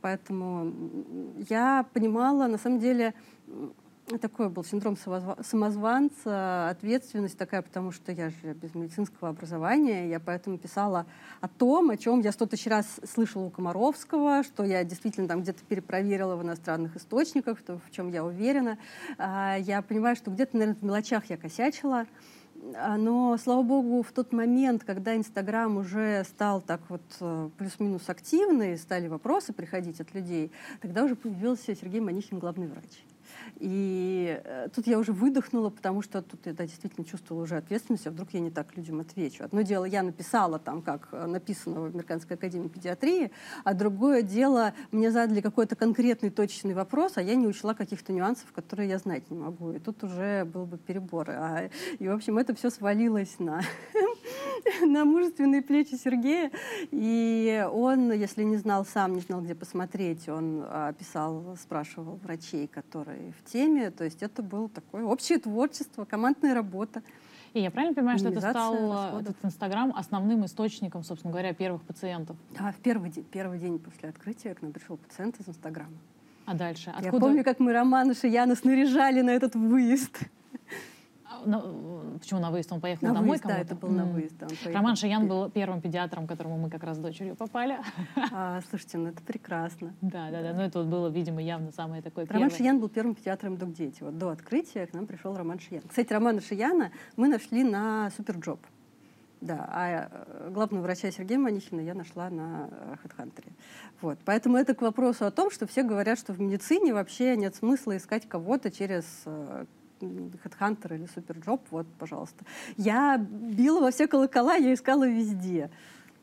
[0.00, 0.72] Поэтому
[1.48, 3.14] я понимала, на самом деле,
[4.20, 10.58] такой был синдром самозванца, ответственность такая, потому что я же без медицинского образования, я поэтому
[10.58, 11.06] писала
[11.40, 15.42] о том, о чем я сто тысяч раз слышала у Комаровского, что я действительно там
[15.42, 18.78] где-то перепроверила в иностранных источниках, в чем я уверена.
[19.16, 22.06] А, я понимаю, что где-то, наверное, в мелочах я косячила,
[22.76, 28.08] а, но, слава богу, в тот момент, когда Инстаграм уже стал так вот э, плюс-минус
[28.08, 33.04] активный, стали вопросы приходить от людей, тогда уже появился Сергей Манихин, главный врач.
[33.56, 38.06] И э, тут я уже выдохнула, потому что тут я да, действительно чувствовала уже ответственность,
[38.06, 39.44] а вдруг я не так людям отвечу.
[39.44, 43.30] Одно дело, я написала там, как э, написано в Американской академии педиатрии,
[43.64, 48.52] а другое дело, мне задали какой-то конкретный точечный вопрос, а я не учла каких-то нюансов,
[48.52, 49.72] которые я знать не могу.
[49.72, 51.30] И тут уже был бы перебор.
[51.30, 53.62] А, и, в общем, это все свалилось на
[54.86, 56.50] на мужественные плечи Сергея.
[56.90, 62.66] И он, если не знал сам, не знал, где посмотреть, он а, писал, спрашивал врачей,
[62.66, 63.90] которые в теме.
[63.90, 67.02] То есть это было такое общее творчество, командная работа.
[67.52, 69.20] И я правильно понимаю, что это стал э, расходов.
[69.20, 72.36] этот Инстаграм основным источником, собственно говоря, первых пациентов?
[72.58, 75.96] Да, в первый день, первый день после открытия к нам пришел пациент из Инстаграма.
[76.46, 76.90] А дальше?
[76.90, 77.14] Откуда?
[77.14, 80.18] Я помню, как мы Романа Шияна снаряжали на этот выезд
[81.44, 82.72] на, почему на выезд?
[82.72, 84.34] Он поехал на домой выезд, Да, это был на выезд.
[84.38, 87.78] Да, Роман Шиян был первым педиатром, к которому мы как раз с дочерью попали.
[88.32, 89.94] А, слушайте, ну это прекрасно.
[90.14, 90.52] Да, да, да.
[90.52, 92.56] Ну это вот было, видимо, явно самое такое Роман первое.
[92.56, 94.02] Шиян был первым педиатром DocDeti.
[94.02, 95.82] Вот до открытия к нам пришел Роман Шиян.
[95.88, 98.60] Кстати, Романа Шияна мы нашли на SuperJob.
[99.44, 102.70] Да, а э, главного врача Сергея Манихина я нашла на
[103.02, 103.44] HeadHunter.
[104.00, 104.18] Вот.
[104.24, 107.96] Поэтому это к вопросу о том, что все говорят, что в медицине вообще нет смысла
[107.98, 109.66] искать кого-то через э,
[110.44, 112.44] HeadHunter или Superjob, вот, пожалуйста.
[112.76, 115.70] Я била во все колокола, я искала везде.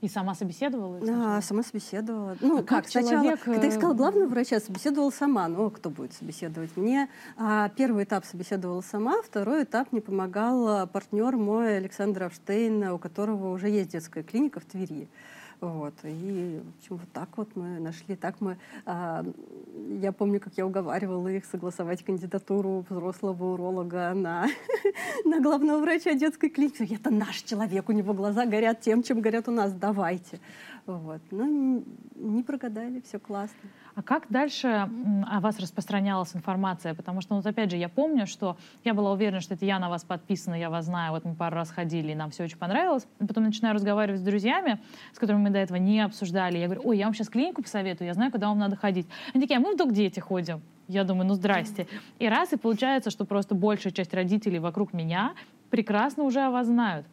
[0.01, 0.99] И сама собеседовала?
[0.99, 2.35] Да, сама собеседовала.
[2.41, 3.39] Ну, а как, как сначала, человек...
[3.41, 5.47] когда искала главного врача, собеседовала сама.
[5.47, 6.75] Ну, кто будет собеседовать?
[6.75, 12.97] Мне а, первый этап собеседовала сама, второй этап мне помогал партнер мой Александр Авштейн, у
[12.97, 15.07] которого уже есть детская клиника в Твери.
[15.61, 15.93] Вот.
[16.03, 18.15] И, в общем, вот так вот мы нашли.
[18.15, 19.23] Так мы, а,
[20.01, 24.47] я помню, как я уговаривала их согласовать кандидатуру взрослого уролога на,
[25.25, 26.95] на главного врача детской клиники.
[26.95, 30.39] Это наш человек, у него глаза горят тем, чем горят у нас, давайте.
[30.87, 31.21] Вот.
[31.29, 33.69] Ну, не прогадали, все классно.
[34.01, 34.89] А как дальше
[35.29, 36.95] о вас распространялась информация?
[36.95, 39.89] Потому что, вот опять же, я помню, что я была уверена, что это я на
[39.89, 43.05] вас подписана, я вас знаю, вот мы пару раз ходили, и нам все очень понравилось.
[43.19, 44.79] Потом начинаю разговаривать с друзьями,
[45.13, 46.57] с которыми мы до этого не обсуждали.
[46.57, 49.05] Я говорю, ой, я вам сейчас клинику посоветую, я знаю, куда вам надо ходить.
[49.35, 50.63] Они такие, а мы в DocDeti ходим.
[50.87, 51.85] Я думаю, ну здрасте.
[52.17, 55.33] И раз, и получается, что просто большая часть родителей вокруг меня
[55.69, 57.05] прекрасно уже о вас знают.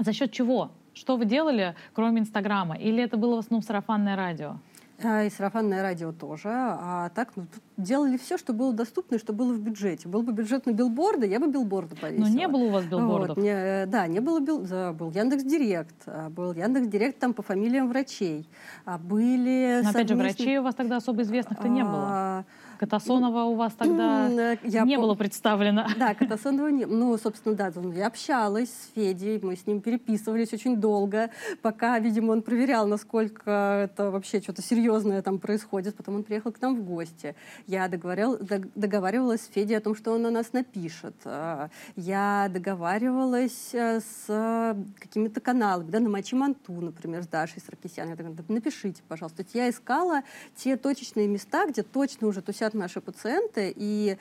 [0.00, 0.72] За счет чего?
[0.94, 2.74] Что вы делали, кроме Инстаграма?
[2.74, 4.56] Или это было в основном сарафанное радио?
[5.02, 6.48] А, и сарафанное радио тоже.
[6.50, 10.08] А так ну, делали все, что было доступно и что было в бюджете.
[10.08, 12.26] Был бы бюджет на билборды, я бы билборды повесила.
[12.26, 13.36] Но не было у вас билбордов?
[13.36, 17.32] Вот, не, да, не было бил, да, был Яндекс Директ, а, был Яндекс Директ там
[17.32, 18.48] по фамилиям врачей,
[18.84, 19.82] а были.
[19.84, 22.44] Но опять же, врачей у вас тогда особо известных-то не было.
[22.78, 24.28] Катасонова у вас тогда
[24.62, 25.04] я не пом...
[25.04, 25.86] было представлено.
[25.98, 30.76] Да, Катасонова не Ну, собственно, да, я общалась с Федей, мы с ним переписывались очень
[30.76, 35.96] долго, пока, видимо, он проверял, насколько это вообще что-то серьезное там происходит.
[35.96, 37.34] Потом он приехал к нам в гости.
[37.66, 38.38] Я договорил,
[38.74, 41.14] договаривалась с Федей о том, что он на нас напишет.
[41.24, 48.08] А, я договаривалась э, с какими-то каналами, да, на Мачи Манту, например, с Дашей Саркисян.
[48.08, 49.44] Я говорю, напишите, пожалуйста.
[49.52, 50.22] Я искала
[50.54, 54.16] те точечные места, где точно уже тусят наши пациенты и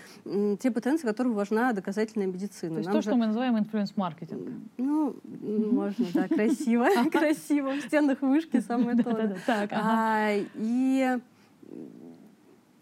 [0.60, 2.74] те пациенты, которым важна доказательная медицина.
[2.74, 3.10] То есть Нам то, же...
[3.10, 4.50] что мы называем инфлюенс-маркетинг.
[4.78, 7.72] Ну, можно, да, красиво, красиво.
[7.74, 9.36] В стенах вышки самое то.
[9.72, 11.18] А, и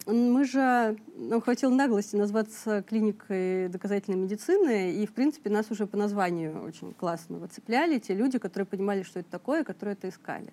[0.07, 5.97] мы же, нам хватило наглости назваться клиникой доказательной медицины, и, в принципе, нас уже по
[5.97, 10.49] названию очень классно выцепляли те люди, которые понимали, что это такое, которые это искали.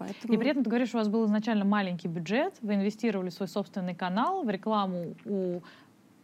[0.00, 0.32] Поэтому...
[0.32, 3.48] И при этом ты говоришь, у вас был изначально маленький бюджет, вы инвестировали в свой
[3.48, 5.60] собственный канал, в рекламу у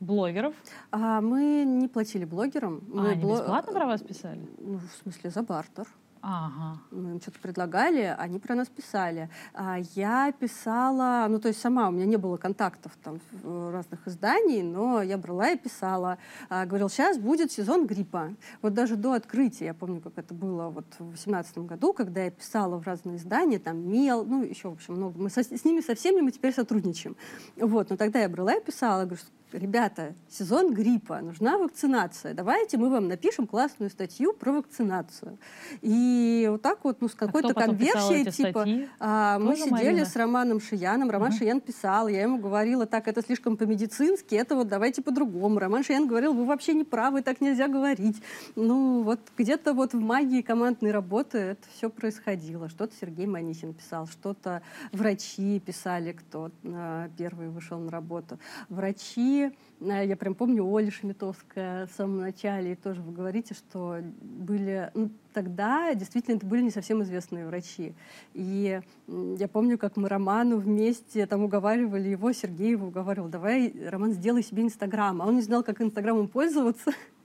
[0.01, 0.55] блогеров.
[0.91, 2.83] А мы не платили блогерам.
[2.95, 3.37] А, мы они бло...
[3.37, 4.41] бесплатно про вас писали?
[4.59, 5.87] Ну, в смысле, за бартер.
[6.29, 6.81] Ага.
[6.91, 9.31] Мы им что-то предлагали, они про нас писали.
[9.55, 14.65] А я писала, ну то есть сама, у меня не было контактов там разных изданий,
[14.65, 16.19] но я брала и писала.
[16.49, 18.35] А, говорил, сейчас будет сезон гриппа.
[18.61, 22.33] Вот даже до открытия, я помню, как это было вот в 2018 году, когда я
[22.33, 25.23] писала в разные издания, там Мел, ну еще, в общем, много.
[25.23, 27.15] Мы со, с ними со всеми мы теперь сотрудничаем.
[27.55, 32.91] Вот, но тогда я брала и писала, говорю, ребята, сезон гриппа, нужна вакцинация, давайте мы
[32.91, 35.39] вам напишем классную статью про вакцинацию.
[35.83, 38.67] И вот так вот, ну, с а какой-то а конверсией, типа,
[38.99, 40.05] а, мы сидели Марина?
[40.05, 41.39] с Романом Шияном, Роман угу.
[41.39, 45.59] Шиян писал, я ему говорила, так, это слишком по-медицински, это вот давайте по-другому.
[45.59, 48.17] Роман Шиян говорил, вы вообще не правы, так нельзя говорить.
[48.55, 52.69] Ну, вот где-то вот в магии командной работы это все происходило.
[52.69, 58.39] Что-то Сергей Манихин писал, что-то врачи писали, кто а, первый вышел на работу.
[58.69, 63.99] Врачи Э, я прям помню Оля Шмитовская в самом начале, и тоже вы говорите, что
[64.20, 64.90] были...
[64.94, 67.94] Ну, тогда действительно это были не совсем известные врачи.
[68.35, 74.42] И я помню, как мы Роману вместе там уговаривали его, Сергеева уговаривал, давай, Роман, сделай
[74.42, 75.20] себе Инстаграм.
[75.20, 76.92] А он не знал, как Инстаграмом пользоваться.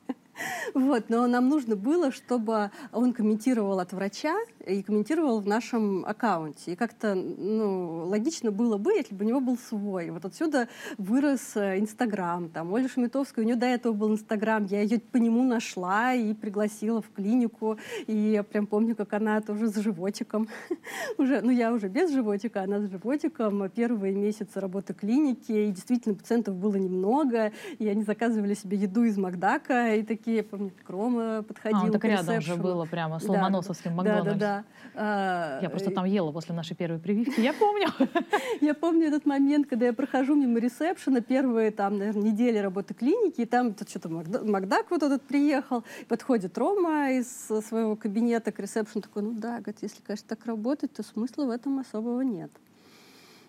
[0.74, 6.74] Вот, но нам нужно было, чтобы он комментировал от врача и комментировал в нашем аккаунте.
[6.74, 10.10] И как-то ну, логично было бы, если бы у него был свой.
[10.12, 12.50] Вот отсюда вырос э, Инстаграм.
[12.50, 14.66] Там Оля Шмитовская, у нее до этого был Инстаграм.
[14.66, 17.78] Я ее по нему нашла и пригласила в клинику.
[18.08, 20.48] И я прям помню, как она тоже с животиком.
[21.18, 23.70] уже, ну, я уже без животика, она с животиком.
[23.70, 25.52] Первые месяцы работы клиники.
[25.52, 27.52] И действительно, пациентов было немного.
[27.80, 29.96] И они заказывали себе еду из Макдака.
[29.96, 31.86] И такие такие, помню, Крома подходил.
[31.86, 34.40] А, так рядом же было прямо с Ломоносовским да, Макдональдс.
[34.40, 34.64] Да,
[34.94, 35.60] да, да.
[35.62, 37.88] Я просто там ела после нашей первой прививки, я помню.
[38.62, 43.42] Я помню этот момент, когда я прохожу мимо ресепшена, первые там, наверное, недели работы клиники,
[43.42, 47.28] и там что-то Макдак вот этот приехал, подходит Рома из
[47.68, 51.50] своего кабинета к ресепшену, такой, ну да, говорит, если, конечно, так работать, то смысла в
[51.50, 52.52] этом особого нет.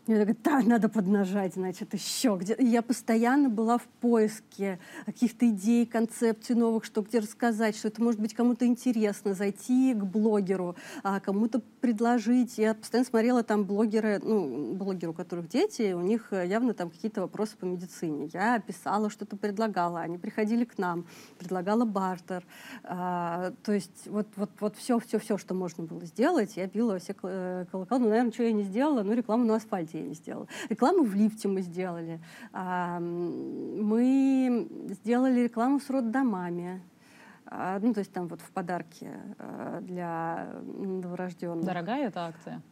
[0.09, 2.55] Я такая, да, надо поднажать, значит, еще где.
[2.55, 8.03] И я постоянно была в поиске каких-то идей, концепций новых, что где рассказать, что это
[8.03, 12.59] может быть кому-то интересно, зайти к блогеру, а кому-то предложить.
[12.59, 17.21] Я постоянно смотрела там блогеры, ну, блогеры, у которых дети, у них явно там какие-то
[17.21, 18.29] вопросы по медицине.
[18.33, 21.07] Я писала, что-то предлагала, они приходили к нам,
[21.39, 22.45] предлагала бартер.
[22.83, 26.99] А, то есть вот, вот, вот все, все, все, что можно было сделать, я била
[26.99, 28.01] все э, колокола.
[28.01, 30.47] Ну, наверное, что я не сделала, ну, рекламу на асфальте не сделала.
[30.69, 32.21] Рекламу в лифте мы сделали.
[32.53, 34.69] А, мы
[35.03, 36.83] сделали рекламу с роддомами.
[37.47, 41.65] А, ну, то есть там вот в подарке а, для новорожденных.
[41.65, 42.63] Дорогая эта акция?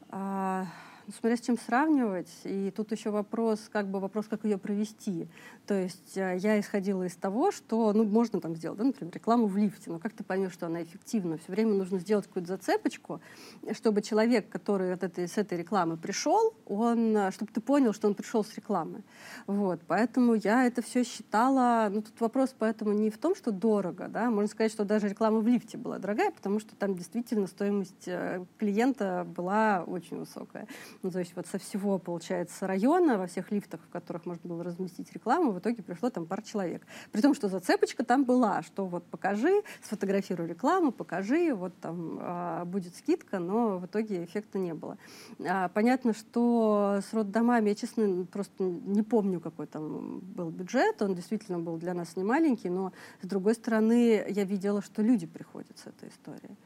[1.10, 2.30] Ну, смотря с чем сравнивать.
[2.44, 5.26] И тут еще вопрос, как бы вопрос, как ее провести.
[5.66, 9.46] То есть э, я исходила из того, что ну, можно там сделать, да, например, рекламу
[9.48, 11.38] в лифте, но как ты поймешь, что она эффективна?
[11.38, 13.20] Все время нужно сделать какую-то зацепочку,
[13.72, 18.06] чтобы человек, который от этой, с этой рекламы пришел, он, э, чтобы ты понял, что
[18.06, 19.02] он пришел с рекламы.
[19.48, 24.06] Вот, поэтому я это все считала, ну тут вопрос поэтому не в том, что дорого,
[24.06, 28.06] да, можно сказать, что даже реклама в лифте была дорогая, потому что там действительно стоимость
[28.06, 30.68] э, клиента была очень высокая.
[31.02, 34.62] Ну, то есть вот со всего, получается, района, во всех лифтах, в которых можно было
[34.62, 36.86] разместить рекламу, в итоге пришло там пара человек.
[37.10, 42.64] При том, что зацепочка там была, что вот покажи, сфотографируй рекламу, покажи, вот там а,
[42.66, 44.98] будет скидка, но в итоге эффекта не было.
[45.38, 51.14] А, понятно, что с роддомами, я, честно, просто не помню, какой там был бюджет, он
[51.14, 55.78] действительно был для нас не маленький, но, с другой стороны, я видела, что люди приходят
[55.78, 56.58] с этой историей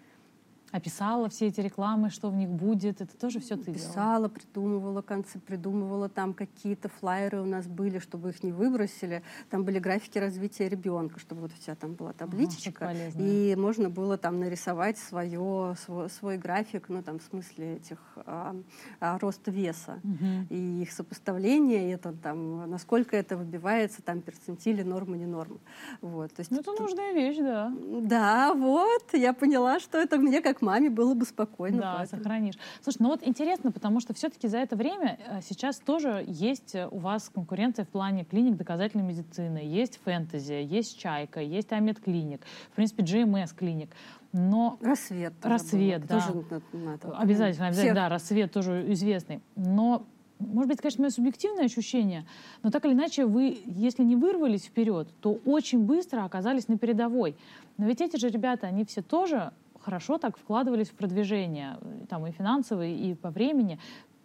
[0.74, 4.28] описала все эти рекламы, что в них будет, это тоже все ты Писала, делала?
[4.28, 9.22] придумывала концы, придумывала там какие-то флайеры у нас были, чтобы их не выбросили.
[9.50, 12.88] Там были графики развития ребенка, чтобы вот вся там была табличечка.
[12.88, 17.98] Ага, и можно было там нарисовать свое, свой, свой график, ну там в смысле этих
[18.26, 18.56] а,
[18.98, 20.46] а, роста веса угу.
[20.50, 25.58] и их сопоставление, и это там, насколько это выбивается, там перцентили, нормы, не нормы.
[26.00, 26.80] Вот, то есть, ну, это тут...
[26.80, 27.72] нужная вещь, да.
[28.00, 31.78] Да, вот, я поняла, что это мне как маме было бы спокойно.
[31.78, 32.22] Да, поэтому.
[32.22, 32.54] сохранишь.
[32.82, 36.98] Слушай, ну вот интересно, потому что все-таки за это время э, сейчас тоже есть у
[36.98, 39.58] вас конкуренция в плане клиник доказательной медицины.
[39.58, 43.90] Есть фэнтези, есть Чайка, есть Амед клиник, в принципе, GMS клиник.
[44.32, 45.34] Но рассвет.
[45.42, 46.20] Рассвет, да.
[46.20, 47.16] Тоже надо.
[47.16, 47.94] Обязательно, обязательно, Всех.
[47.94, 49.40] да, рассвет тоже известный.
[49.54, 50.04] Но
[50.38, 52.26] может быть, конечно, мое субъективное ощущение,
[52.62, 57.36] но так или иначе вы, если не вырвались вперед, то очень быстро оказались на передовой.
[57.76, 59.52] Но ведь эти же ребята, они все тоже
[59.84, 63.78] хорошо так вкладывались в продвижение, там и финансовые, и по времени.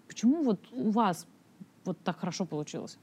[0.08, 1.28] Почему вот у вас
[1.86, 2.98] вот так хорошо получилось?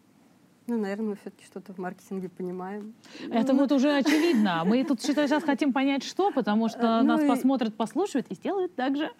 [0.68, 2.94] Ну, наверное, мы все-таки что-то в маркетинге понимаем.
[3.30, 4.62] Это ну, вот уже очевидно.
[4.64, 7.28] Мы тут сейчас хотим понять, что, потому что ну, нас и...
[7.28, 9.10] посмотрят, послушают и сделают так же.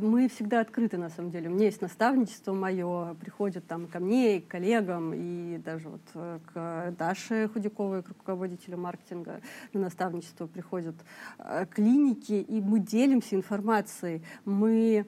[0.00, 1.50] Мы всегда открыты, на самом деле.
[1.50, 6.00] У меня есть наставничество мое, приходят там ко мне, и к коллегам, и даже вот
[6.14, 9.40] э, к Даше Худяковой, к руководителю маркетинга
[9.74, 10.94] на наставничество приходят
[11.38, 14.22] э, клиники, и мы делимся информацией.
[14.44, 15.06] Мы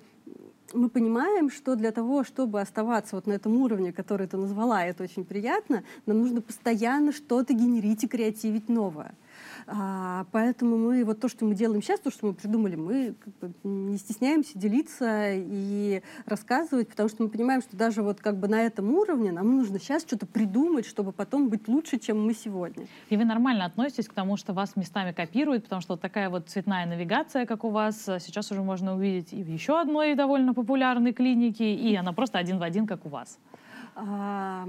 [0.75, 5.05] мы понимаем, что для того, чтобы оставаться вот на этом уровне, который ты назвала, это
[5.05, 9.15] очень приятно, нам нужно постоянно что-то генерить и креативить новое.
[9.67, 13.35] А, поэтому мы вот то, что мы делаем сейчас, то, что мы придумали, мы как
[13.39, 18.49] бы не стесняемся делиться и рассказывать, потому что мы понимаем, что даже вот как бы
[18.49, 22.87] на этом уровне нам нужно сейчас что-то придумать, чтобы потом быть лучше, чем мы сегодня.
[23.11, 26.49] И вы нормально относитесь к тому, что вас местами копируют, потому что вот такая вот
[26.49, 31.13] цветная навигация, как у вас, сейчас уже можно увидеть и в еще одной довольно популярной
[31.13, 33.39] клинике, и она просто один в один, как у вас.
[33.95, 34.67] А,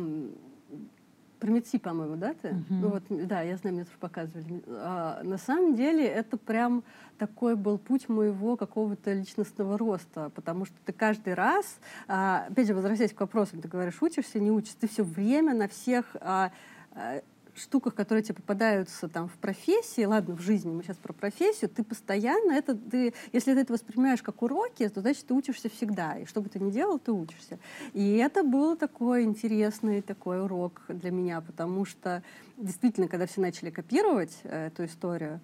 [1.40, 2.50] про МЕДСИ, по-моему, да, ты?
[2.50, 2.64] Uh-huh.
[2.70, 4.62] Ну вот, да, я знаю, мне тоже показывали.
[4.68, 6.84] А, на самом деле это прям
[7.18, 12.74] такой был путь моего какого-то личностного роста, потому что ты каждый раз, а, опять же,
[12.74, 16.52] возвращаясь к вопросам, ты говоришь, учишься, не учишься, ты все время на всех а,
[16.92, 17.22] а,
[17.60, 21.84] штуках, которые тебе попадаются там в профессии, ладно, в жизни, мы сейчас про профессию, ты
[21.84, 26.26] постоянно это, ты, если ты это воспринимаешь как уроки, то значит ты учишься всегда, и
[26.26, 27.60] что бы ты ни делал, ты учишься.
[27.94, 32.24] И это был такой интересный такой урок для меня, потому что
[32.58, 35.40] действительно, когда все начали копировать э, эту историю,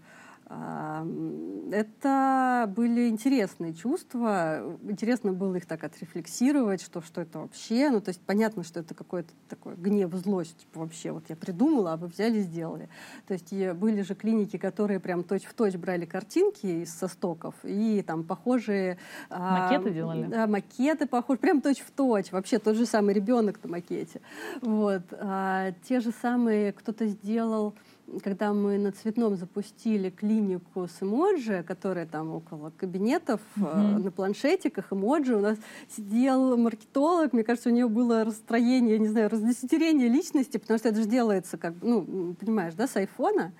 [0.48, 4.78] это были интересные чувства.
[4.84, 7.90] Интересно было их так отрефлексировать, что, что это вообще.
[7.90, 10.60] Ну, то есть понятно, что это какой-то такой гнев, злость.
[10.60, 12.90] Типа, вообще, вот я придумала, а вы взяли и сделали.
[13.28, 18.24] То есть были же клиники, которые прям точь-в-точь точь брали картинки из состоков и там
[18.24, 18.98] похожие...
[19.30, 20.28] Макеты а, делали?
[20.28, 22.32] Да, макеты похожие, прям точь-в-точь.
[22.32, 24.22] Вообще тот же самый ребенок на макете.
[24.62, 25.02] Вот.
[25.12, 27.76] А, те же самые кто-то сделал
[28.24, 34.04] когда мы на Цветном запустили клинику с эмоджи, которая там около кабинетов mm-hmm.
[34.04, 35.58] на планшетиках, эмоджи, у нас
[35.96, 41.02] сидел маркетолог, мне кажется, у нее было расстроение, не знаю, раздесятерение личности, потому что это
[41.02, 43.52] же делается, как, ну, понимаешь, да, с айфона.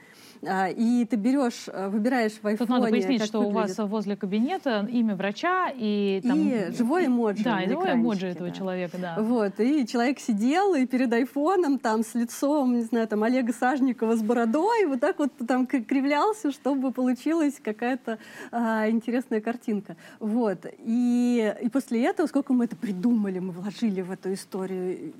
[0.42, 2.58] И ты берешь, э, выбираешь в айфоне...
[2.58, 3.80] Тут надо пояснить, что выглядит.
[3.80, 6.22] у вас возле кабинета имя врача и...
[6.24, 6.40] Там...
[6.40, 8.56] И живой эмоджи Да, и живой эмоджи этого да.
[8.56, 9.16] человека, да.
[9.20, 14.16] Вот, и человек сидел, и перед айфоном там с лицом, не знаю, там Олега Сажникова
[14.16, 18.20] с бородой, вот так вот там кривлялся, чтобы получилась какая-то
[18.52, 19.96] а, интересная картинка.
[20.20, 25.14] Вот, и, и после этого, сколько мы это придумали, мы вложили в эту историю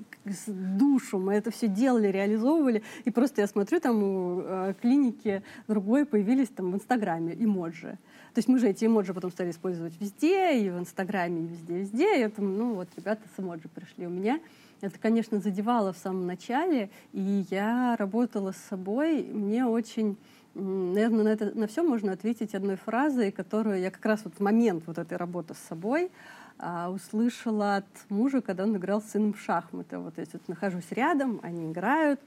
[0.46, 5.42] душу, мы это все делали, реализовывали, и просто я смотрю, там у а, клиники картинки
[5.68, 7.98] другой появились там в Инстаграме, эмоджи.
[8.34, 12.18] То есть мы же эти эмоджи потом стали использовать везде, и в Инстаграме, и везде-везде.
[12.18, 14.40] И это, ну вот, ребята с эмоджи пришли у меня.
[14.82, 19.22] Это, конечно, задевало в самом начале, и я работала с собой.
[19.22, 20.16] Мне очень
[20.58, 24.40] Наверное, на, это, на все можно ответить одной фразой, которую я как раз вот в
[24.40, 26.10] момент вот этой работы с собой
[26.58, 29.98] а, услышала от мужа, когда он играл с сыном в шахматы.
[29.98, 32.20] Вот я вот нахожусь рядом, они играют,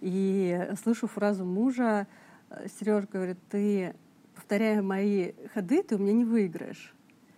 [0.00, 2.06] и слышу фразу мужа,
[2.78, 3.94] Сереж говорит, ты,
[4.34, 6.94] повторяя мои ходы, ты у меня не выиграешь.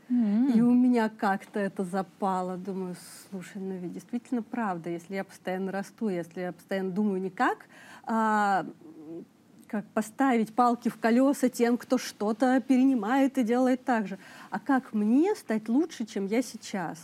[0.08, 0.52] Mm-hmm.
[0.52, 2.56] И у меня как-то это запало.
[2.56, 2.94] Думаю,
[3.28, 7.66] слушай, ну ведь действительно правда, если я постоянно расту, если я постоянно думаю не как,
[8.04, 8.66] а
[9.66, 14.18] как поставить палки в колеса тем, кто что-то перенимает и делает так же,
[14.50, 16.98] а как мне стать лучше, чем я сейчас,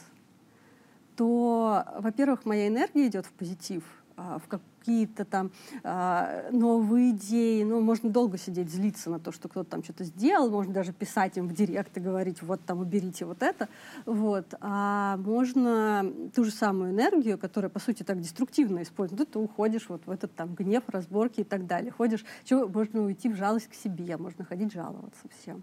[1.17, 3.83] то, во-первых, моя энергия идет в позитив,
[4.17, 5.53] в, как, какие-то там
[5.85, 7.63] э, новые идеи.
[7.63, 10.51] Ну, можно долго сидеть, злиться на то, что кто-то там что-то сделал.
[10.51, 13.69] Можно даже писать им в директ и говорить, вот там уберите вот это.
[14.07, 14.55] Вот.
[14.61, 16.05] А можно
[16.35, 20.35] ту же самую энергию, которая, по сути, так деструктивно используется, ты уходишь вот в этот
[20.35, 21.93] там гнев, разборки и так далее.
[21.93, 25.63] Ходишь, чего, можно уйти в жалость к себе, можно ходить жаловаться всем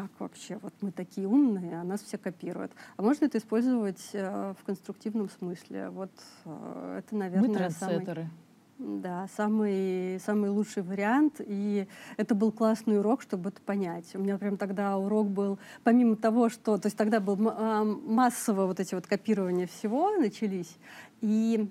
[0.00, 2.72] как вообще, вот мы такие умные, а нас все копируют.
[2.96, 5.90] А можно это использовать э, в конструктивном смысле.
[5.90, 6.12] Вот
[6.44, 8.28] э, это, наверное, мы трансцетеры.
[8.78, 9.00] Самый...
[9.02, 11.40] Да, самый, самый лучший вариант.
[11.40, 11.86] И
[12.16, 14.06] это был классный урок, чтобы это понять.
[14.14, 16.78] У меня прям тогда урок был, помимо того, что...
[16.78, 20.78] То есть тогда был а, массово вот эти вот копирования всего начались.
[21.20, 21.70] И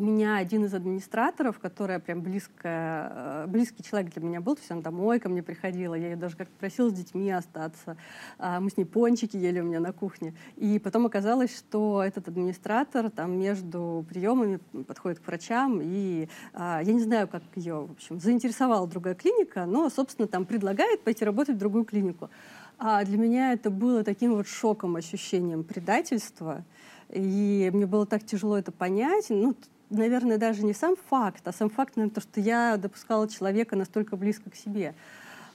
[0.00, 4.70] меня один из администраторов, которая прям близкая, э, близкий человек для меня был, то есть
[4.70, 7.96] она домой ко мне приходила, я ее даже как-то просила с детьми остаться,
[8.38, 10.34] а мы с ней пончики ели у меня на кухне.
[10.56, 16.92] И потом оказалось, что этот администратор там между приемами подходит к врачам, и а, я
[16.92, 21.56] не знаю, как ее, в общем, заинтересовала другая клиника, но, собственно, там предлагает пойти работать
[21.56, 22.30] в другую клинику.
[22.78, 26.64] А для меня это было таким вот шоком, ощущением предательства,
[27.08, 29.26] и мне было так тяжело это понять.
[29.30, 29.54] Ну,
[29.90, 34.16] наверное, даже не сам факт, а сам факт, наверное, то, что я допускала человека настолько
[34.16, 34.94] близко к себе.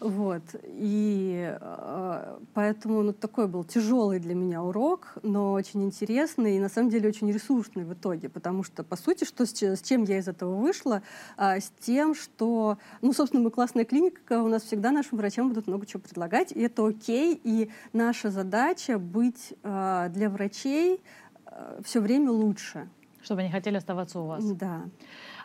[0.01, 0.41] Вот.
[0.63, 6.69] И э, поэтому ну, такой был тяжелый для меня урок, но очень интересный и на
[6.69, 10.27] самом деле очень ресурсный в итоге, потому что, по сути, что, с чем я из
[10.27, 11.03] этого вышла?
[11.37, 15.67] А, с тем, что, ну, собственно, мы классная клиника, у нас всегда нашим врачам будут
[15.67, 20.99] много чего предлагать, и это окей, и наша задача быть э, для врачей
[21.45, 22.89] э, все время лучше.
[23.23, 24.43] Чтобы они хотели оставаться у вас.
[24.53, 24.81] Да.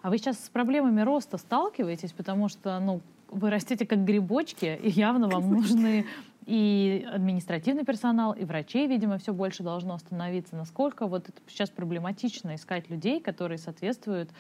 [0.02, 3.00] А вы сейчас с проблемами роста сталкиваетесь, потому что, ну,
[3.30, 6.06] вы растете как грибочки, и явно вам нужны
[6.46, 10.54] и административный персонал, и врачей, видимо, все больше должно становиться.
[10.54, 14.30] Насколько вот это сейчас проблематично искать людей, которые соответствуют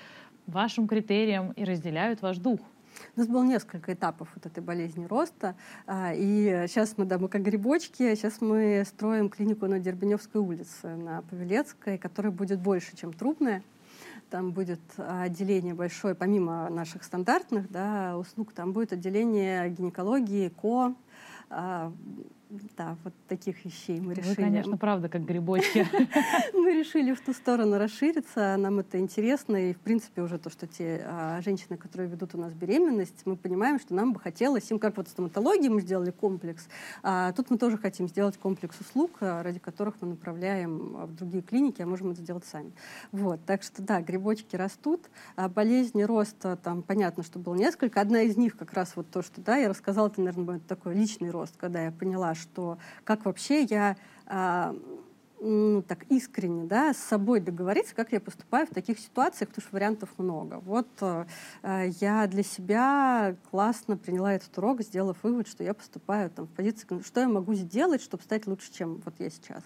[0.46, 2.60] вашим критериям и разделяют ваш дух?
[3.16, 5.54] У нас было несколько этапов вот этой болезни роста.
[5.86, 10.96] А, и сейчас мы, да, мы как грибочки, сейчас мы строим клинику на Дербеневской улице,
[10.96, 13.62] на Павелецкой, которая будет больше, чем трубная.
[14.30, 20.94] Там будет отделение большое, помимо наших стандартных да, услуг, там будет отделение гинекологии, ко,
[21.48, 21.92] а,
[22.76, 24.30] да, вот таких вещей мы решили.
[24.30, 25.86] Вы, конечно, правда, как грибочки.
[26.54, 30.66] Мы решили в ту сторону расшириться, нам это интересно, и, в принципе, уже то, что
[30.66, 34.78] те а, женщины, которые ведут у нас беременность, мы понимаем, что нам бы хотелось им,
[34.78, 36.68] как вот в стоматологии мы сделали комплекс,
[37.02, 41.42] а тут мы тоже хотим сделать комплекс услуг, а, ради которых мы направляем в другие
[41.42, 42.72] клиники, а можем это сделать сами.
[43.12, 48.22] Вот, так что, да, грибочки растут, а болезни роста, там, понятно, что было несколько, одна
[48.22, 51.56] из них как раз вот то, что, да, я рассказала, это, наверное, такой личный рост,
[51.56, 54.74] когда я поняла, что как вообще я а,
[55.40, 59.74] ну, так искренне да, с собой договориться, как я поступаю в таких ситуациях, потому что
[59.74, 60.60] вариантов много.
[60.64, 61.26] Вот э,
[62.00, 66.86] я для себя классно приняла этот урок, сделав вывод, что я поступаю там, в позиции,
[67.04, 69.62] что я могу сделать, чтобы стать лучше, чем вот я сейчас.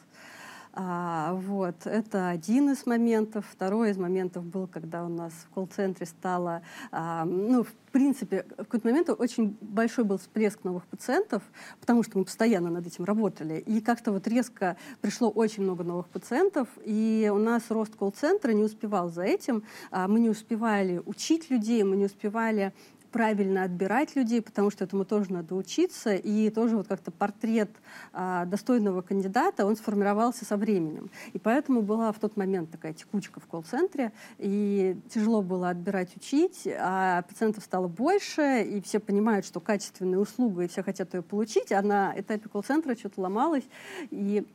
[0.72, 3.44] А, вот, это один из моментов.
[3.50, 6.62] Второй из моментов был, когда у нас в колл-центре стало,
[6.92, 11.42] а, ну, в принципе, в какой-то момент очень большой был всплеск новых пациентов,
[11.80, 13.54] потому что мы постоянно над этим работали.
[13.58, 18.62] И как-то вот резко пришло очень много новых пациентов, и у нас рост колл-центра не
[18.62, 19.64] успевал за этим.
[19.90, 22.72] А, мы не успевали учить людей, мы не успевали
[23.10, 27.70] правильно отбирать людей, потому что этому тоже надо учиться, и тоже вот как-то портрет
[28.12, 31.10] а, достойного кандидата, он сформировался со временем.
[31.32, 36.66] И поэтому была в тот момент такая текучка в колл-центре, и тяжело было отбирать, учить,
[36.66, 41.72] а пациентов стало больше, и все понимают, что качественная услуга, и все хотят ее получить,
[41.72, 43.64] а на этапе колл-центра что-то ломалось,
[44.10, 44.46] и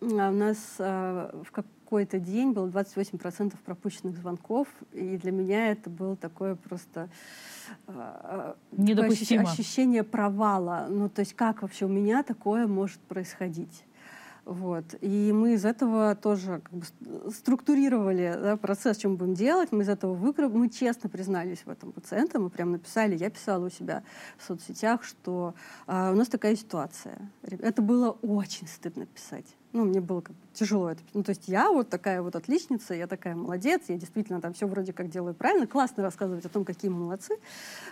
[0.00, 1.50] а, у нас а, в
[1.94, 7.08] какой-то день было 28% пропущенных звонков, и для меня это было такое просто
[7.86, 9.48] а, Недопустимо.
[9.48, 10.88] ощущение провала.
[10.90, 13.84] Ну, то есть как вообще у меня такое может происходить?
[14.44, 14.84] Вот.
[15.00, 19.72] И мы из этого тоже как бы структурировали да, процесс, чем будем делать.
[19.72, 20.52] Мы из этого выкроп...
[20.52, 22.44] Мы честно признались в этом пациентам.
[22.44, 24.02] Мы прям написали, я писала у себя
[24.36, 25.54] в соцсетях, что
[25.86, 27.18] а, у нас такая ситуация.
[27.42, 31.02] Это было очень стыдно писать ну, мне было как тяжело это.
[31.14, 34.66] Ну, то есть я вот такая вот отличница, я такая молодец, я действительно там все
[34.66, 37.36] вроде как делаю правильно, классно рассказывать о том, какие мы молодцы.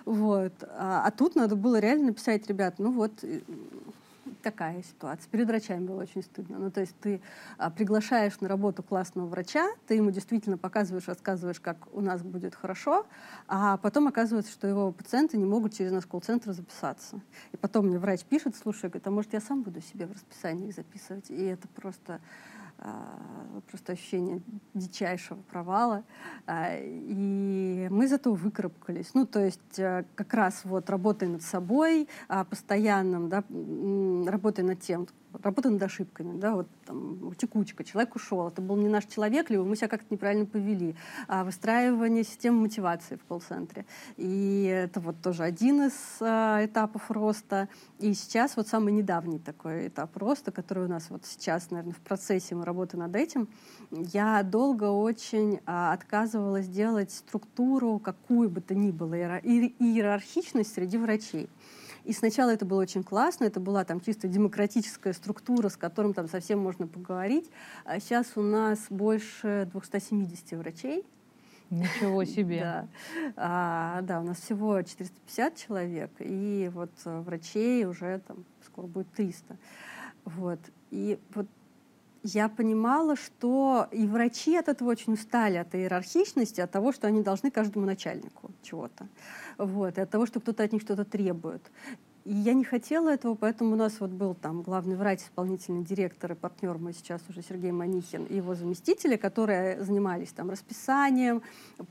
[0.05, 0.53] Вот.
[0.63, 3.25] А, а тут надо было реально написать, ребят, ну вот,
[4.43, 5.29] такая ситуация.
[5.31, 6.59] Перед врачами было очень стыдно.
[6.59, 7.21] Ну, то есть ты
[7.59, 12.55] а, приглашаешь на работу классного врача, ты ему действительно показываешь, рассказываешь, как у нас будет
[12.55, 13.07] хорошо,
[13.49, 17.21] а потом оказывается, что его пациенты не могут через наш колл-центр записаться.
[17.53, 20.71] И потом мне врач пишет, слушай, говорит, а может я сам буду себе в расписании
[20.71, 21.31] записывать?
[21.31, 22.21] И это просто
[23.71, 24.43] просто ощущение
[24.75, 26.05] дичайшего провала.
[26.47, 29.15] А, и мы этого выкарабкались.
[29.15, 33.45] Ну, то есть э, как раз вот работая над собой, а, постоянным, да,
[34.31, 35.07] работая над тем,
[35.43, 39.65] работа над ошибками, да, вот там, текучка, человек ушел, это был не наш человек, либо
[39.65, 40.95] мы себя как-то неправильно повели,
[41.29, 43.87] а выстраивание системы мотивации в колл-центре.
[44.17, 47.69] И это вот тоже один из а, этапов роста.
[47.99, 52.01] И сейчас вот самый недавний такой этап роста, который у нас вот сейчас, наверное, в
[52.01, 53.49] процессе мы работы над этим,
[53.91, 61.49] я долго очень а, отказывалась делать структуру, какую бы то ни было, иерархичность среди врачей.
[62.05, 66.29] И сначала это было очень классно, это была там чисто демократическая структура, с которым там
[66.29, 67.51] совсем можно поговорить.
[67.85, 71.05] А сейчас у нас больше 270 врачей.
[71.71, 72.61] Ничего себе.
[72.61, 72.89] Да.
[73.37, 79.11] А, да, у нас всего 450 человек, и вот э, врачей уже там скоро будет
[79.13, 79.57] 300.
[80.25, 80.61] Вот.
[80.91, 81.47] И вот
[82.23, 87.23] я понимала, что и врачи от этого очень устали, от иерархичности, от того, что они
[87.23, 89.07] должны каждому начальнику чего-то.
[89.59, 91.71] Вот, и от того, что кто-то от них что-то требует.
[92.25, 96.33] И я не хотела этого, поэтому у нас вот был там главный врач, исполнительный директор
[96.33, 101.43] и партнер мой сейчас уже Сергей Манихин и его заместители, которые занимались там расписанием,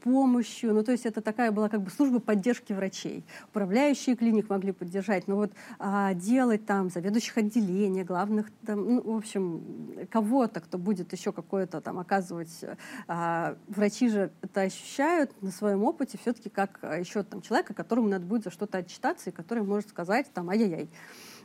[0.04, 0.74] помощью.
[0.74, 3.26] Ну, то есть это такая была как бы служба поддержки врачей.
[3.50, 9.18] Управляющие клиник могли поддержать, но вот а, делать там заведующих отделения, главных, там, ну, в
[9.18, 9.62] общем,
[10.10, 12.64] кого-то, кто будет еще какое-то там оказывать.
[13.08, 18.26] А, врачи же это ощущают на своем опыте все-таки как еще там человека, которому надо
[18.26, 20.90] будет за что-то отчитаться и который может сказать там ай-яй-яй.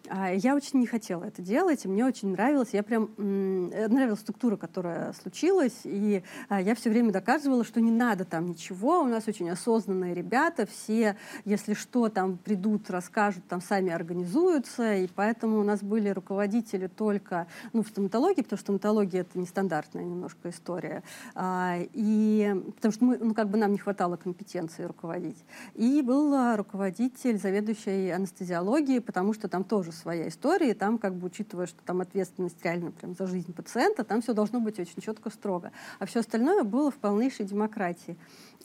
[0.09, 2.71] А, я очень не хотела это делать, мне очень нравилось.
[2.73, 7.91] Я прям э, нравилась структура, которая случилась, и а, я все время доказывала, что не
[7.91, 9.01] надо там ничего.
[9.01, 15.09] У нас очень осознанные ребята, все, если что, там придут, расскажут, там сами организуются, и
[15.09, 20.51] поэтому у нас были руководители только ну, в стоматологии, потому что стоматология это нестандартная немножко
[20.51, 21.03] история,
[21.35, 25.39] а, и потому что мы, ну, как бы нам не хватало компетенции руководить.
[25.75, 31.27] И был руководитель, заведующий анестезиологией, потому что там тоже своя история, и там, как бы
[31.27, 35.31] учитывая, что там ответственность реально прям за жизнь пациента, там все должно быть очень четко,
[35.31, 35.73] строго.
[35.99, 38.17] А все остальное было в полнейшей демократии.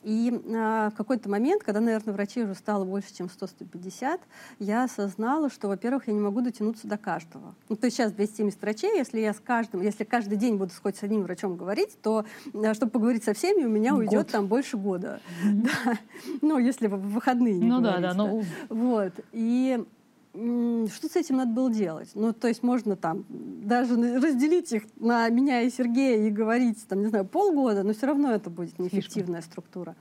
[0.02, 4.20] И а, в какой-то момент, когда, наверное, врачей уже стало больше, чем 100-150,
[4.58, 7.54] я осознала, что, во-первых, я не могу дотянуться до каждого.
[7.68, 10.96] Ну, то есть сейчас 270 врачей, если я с каждым, если каждый день буду хоть
[10.96, 14.00] с одним врачом говорить, то, а, чтобы поговорить со всеми, у меня Год.
[14.00, 15.20] уйдет там больше года.
[15.44, 15.68] Mm-hmm.
[15.84, 15.98] Да.
[16.40, 18.14] Ну, если в выходные не Ну говорить, да, да.
[18.14, 18.44] Ну...
[18.68, 19.12] Вот.
[19.32, 19.84] И
[20.34, 22.10] что с этим надо было делать?
[22.14, 27.02] Ну, то есть можно там даже разделить их на меня и Сергея и говорить, там,
[27.02, 29.94] не знаю, полгода, но все равно это будет неэффективная структура.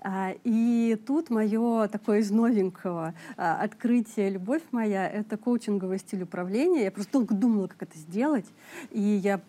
[0.00, 6.84] А, и тут мое такое из новенького а, открытие, любовь моя, это коучинговый стиль управления.
[6.84, 8.46] Я просто долго думала, как это сделать.
[8.90, 9.40] И я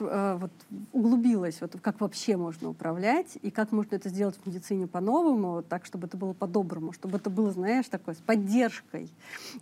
[0.00, 0.50] вот,
[0.92, 5.68] углубилась, вот, как вообще можно управлять и как можно это сделать в медицине по-новому, вот,
[5.68, 9.10] так, чтобы это было по-доброму, чтобы это было, знаешь, такое с поддержкой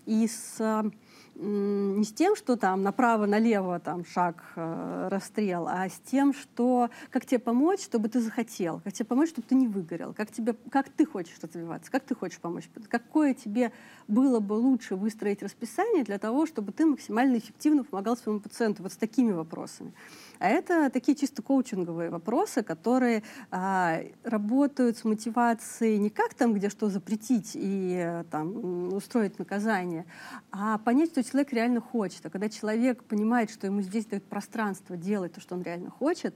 [0.04, 0.84] и с
[1.38, 7.26] не с тем, что там направо-налево там шаг, э, расстрел, а с тем, что как
[7.26, 10.88] тебе помочь, чтобы ты захотел, как тебе помочь, чтобы ты не выгорел, как, тебе, как
[10.88, 13.72] ты хочешь развиваться, как ты хочешь помочь, какое тебе
[14.08, 18.92] было бы лучше выстроить расписание для того, чтобы ты максимально эффективно помогал своему пациенту вот
[18.92, 19.92] с такими вопросами.
[20.38, 26.68] А это такие чисто коучинговые вопросы, которые а, работают с мотивацией не как там, где
[26.68, 30.04] что запретить и там, устроить наказание,
[30.50, 32.24] а понять, что человек реально хочет.
[32.26, 36.34] А когда человек понимает, что ему здесь дают пространство делать то, что он реально хочет,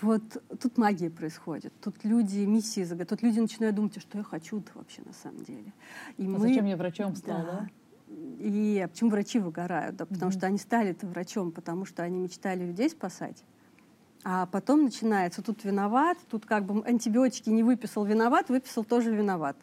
[0.00, 0.22] вот
[0.60, 1.72] тут магия происходит.
[1.80, 3.10] Тут люди миссии загадывают.
[3.10, 5.72] Тут люди начинают думать, а что я хочу-то вообще на самом деле.
[6.16, 6.38] И а мы...
[6.40, 7.52] зачем я врачом стал, да?
[7.52, 7.68] да?
[8.38, 9.96] И почему врачи выгорают?
[9.96, 10.36] Да, потому mm-hmm.
[10.36, 13.42] что они стали-то врачом, потому что они мечтали людей спасать.
[14.26, 19.56] А потом начинается, тут виноват, тут как бы антибиотики не выписал виноват, выписал тоже виноват.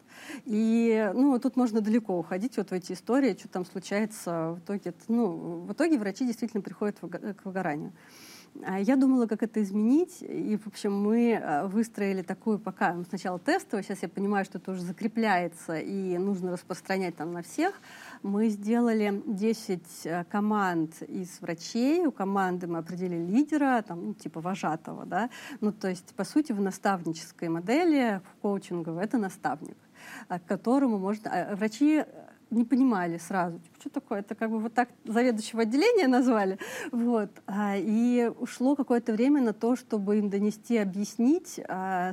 [0.44, 4.94] И ну, тут можно далеко уходить вот в эти истории, что там случается в итоге.
[5.08, 7.92] Ну, в итоге врачи действительно приходят к выгоранию.
[8.64, 13.38] А я думала, как это изменить, и, в общем, мы э, выстроили такую пока, сначала
[13.38, 17.80] тестовую, сейчас я понимаю, что это уже закрепляется и нужно распространять там на всех,
[18.22, 22.06] мы сделали 10 э, команд из врачей.
[22.06, 25.04] У команды мы определили лидера, там, ну, типа вожатого.
[25.06, 25.30] Да?
[25.60, 29.76] Ну, то есть, по сути, в наставнической модели, в коучинговой, это наставник,
[30.28, 31.30] э, к которому можно...
[31.30, 32.04] А, врачи
[32.50, 36.58] не понимали сразу, типа, что такое, это как бы вот так заведующего отделения назвали.
[36.92, 37.30] Вот.
[37.46, 42.12] А, и ушло какое-то время на то, чтобы им донести, объяснить, а,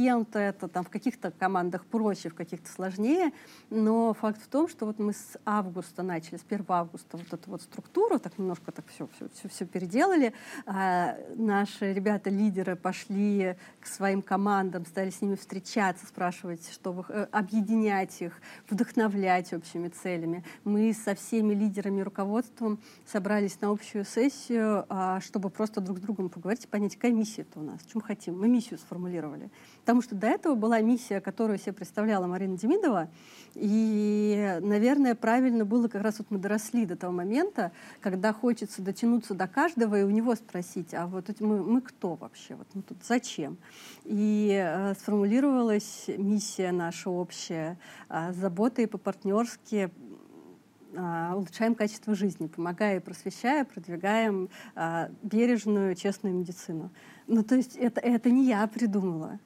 [0.00, 3.32] кем-то это там в каких-то командах проще, в каких-то сложнее,
[3.68, 7.50] но факт в том, что вот мы с августа начали, с 1 августа вот эту
[7.50, 10.32] вот структуру, так немножко так все, все, все, все переделали.
[10.64, 18.22] А, наши ребята-лидеры пошли к своим командам, стали с ними встречаться, спрашивать, чтобы э, объединять
[18.22, 18.40] их,
[18.70, 20.44] вдохновлять общими целями.
[20.64, 26.30] Мы со всеми лидерами руководством собрались на общую сессию, а, чтобы просто друг с другом
[26.30, 28.40] поговорить и понять, какая миссия это у нас, чем хотим.
[28.40, 29.50] Мы миссию сформулировали.
[29.90, 33.08] Потому что до этого была миссия, которую себе представляла Марина Демидова,
[33.56, 39.34] и, наверное, правильно было как раз вот мы доросли до того момента, когда хочется дотянуться
[39.34, 42.98] до каждого и у него спросить, а вот мы, мы кто вообще, вот мы тут
[43.02, 43.58] зачем?
[44.04, 47.76] И э, сформулировалась миссия наша общая,
[48.10, 49.90] э, забота и по-партнерски
[50.92, 56.90] э, улучшаем качество жизни, помогая и просвещая, продвигаем э, бережную, честную медицину.
[57.26, 59.40] Ну, то есть это, это не я придумала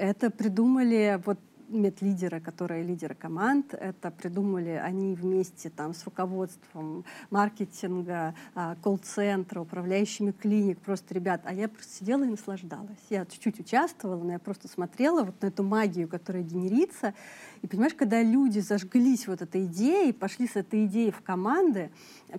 [0.00, 1.38] это придумали вот
[1.68, 3.74] медлидеры, которые лидеры команд.
[3.74, 10.80] Это придумали они вместе там, с руководством маркетинга, а, колл-центра, управляющими клиник.
[10.80, 12.98] Просто, ребят, а я просто сидела и наслаждалась.
[13.08, 17.14] Я чуть-чуть участвовала, но я просто смотрела вот на эту магию, которая генерится.
[17.62, 21.90] И понимаешь, когда люди зажглись вот этой идеей, пошли с этой идеей в команды,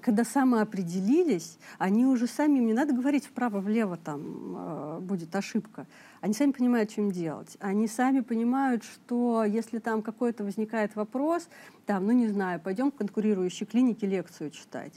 [0.01, 5.85] когда самоопределились, они уже сами, не надо говорить вправо-влево, там э, будет ошибка.
[6.21, 7.55] Они сами понимают, им делать.
[7.59, 11.47] Они сами понимают, что если там какой-то возникает вопрос,
[11.85, 14.93] там, ну не знаю, пойдем в конкурирующей клинике лекцию читать.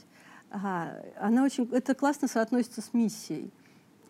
[0.49, 3.51] Ага, она очень, это классно соотносится с миссией.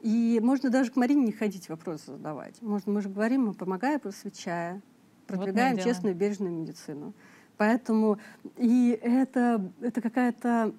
[0.01, 2.61] И можно даже к Марине не ходить вопросы задавать.
[2.61, 4.82] Можно, мы же говорим, мы помогаем, просвещая,
[5.28, 7.13] продвигаем вот честную, бережную медицину.
[7.57, 8.19] Поэтому
[8.57, 10.73] и это, это какая-то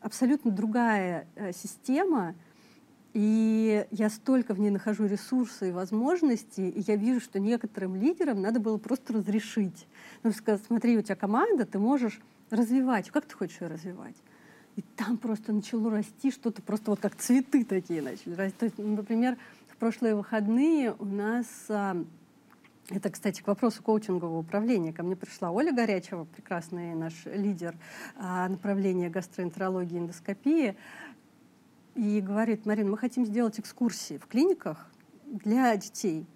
[0.00, 2.34] абсолютно другая э, система,
[3.12, 8.42] и я столько в ней нахожу ресурсы и возможности, и я вижу, что некоторым лидерам
[8.42, 9.86] надо было просто разрешить.
[10.22, 12.20] Ну, сказать, смотри, у тебя команда, ты можешь
[12.50, 13.10] развивать.
[13.10, 14.16] Как ты хочешь ее развивать?
[14.76, 18.58] И там просто начало расти что-то, просто вот как цветы такие начали расти.
[18.58, 19.38] То есть, например,
[19.68, 21.96] в прошлые выходные у нас а,
[22.90, 24.92] это, кстати, к вопросу коучингового управления.
[24.92, 27.76] Ко мне пришла Оля Горячева, прекрасный наш лидер
[28.16, 30.76] а, направления гастроэнтерологии и эндоскопии,
[31.94, 34.86] и говорит, Марина, мы хотим сделать экскурсии в клиниках
[35.24, 36.26] для детей.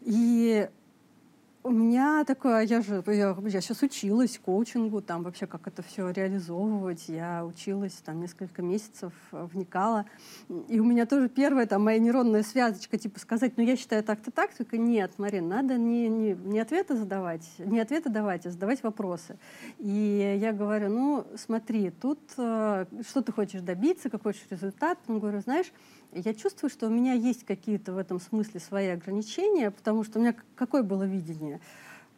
[0.00, 0.68] И
[1.64, 6.10] у меня такое, я же, я, я сейчас училась коучингу, там вообще как это все
[6.10, 7.04] реализовывать.
[7.08, 10.04] Я училась там несколько месяцев, вникала.
[10.68, 14.30] И у меня тоже первая там моя нейронная связочка, типа сказать, ну я считаю так-то
[14.30, 18.82] так, только нет, Марин, надо не, не, не ответы задавать, не ответы давать, а задавать
[18.82, 19.38] вопросы.
[19.78, 24.98] И я говорю, ну смотри, тут э, что ты хочешь добиться, какой хочешь результат?
[25.08, 25.72] Он говорю, знаешь,
[26.14, 30.22] я чувствую, что у меня есть какие-то в этом смысле свои ограничения, потому что у
[30.22, 31.60] меня какое было видение?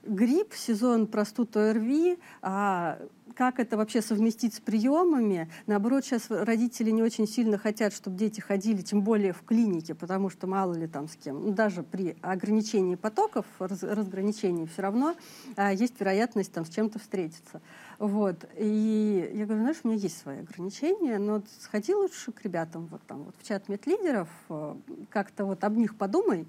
[0.07, 2.99] Грипп, сезон простуд ОРВИ, а
[3.35, 5.51] как это вообще совместить с приемами.
[5.67, 10.31] Наоборот, сейчас родители не очень сильно хотят, чтобы дети ходили, тем более в клинике, потому
[10.31, 11.45] что мало ли там с кем.
[11.45, 15.15] Ну, даже при ограничении потоков, раз, разграничении все равно
[15.57, 17.61] а, есть вероятность там с чем-то встретиться.
[17.99, 18.47] Вот.
[18.57, 23.03] И я говорю, знаешь, у меня есть свои ограничения, но сходи лучше к ребятам вот
[23.07, 24.77] там вот в чат медлидеров, э,
[25.11, 26.47] как-то вот об них подумай.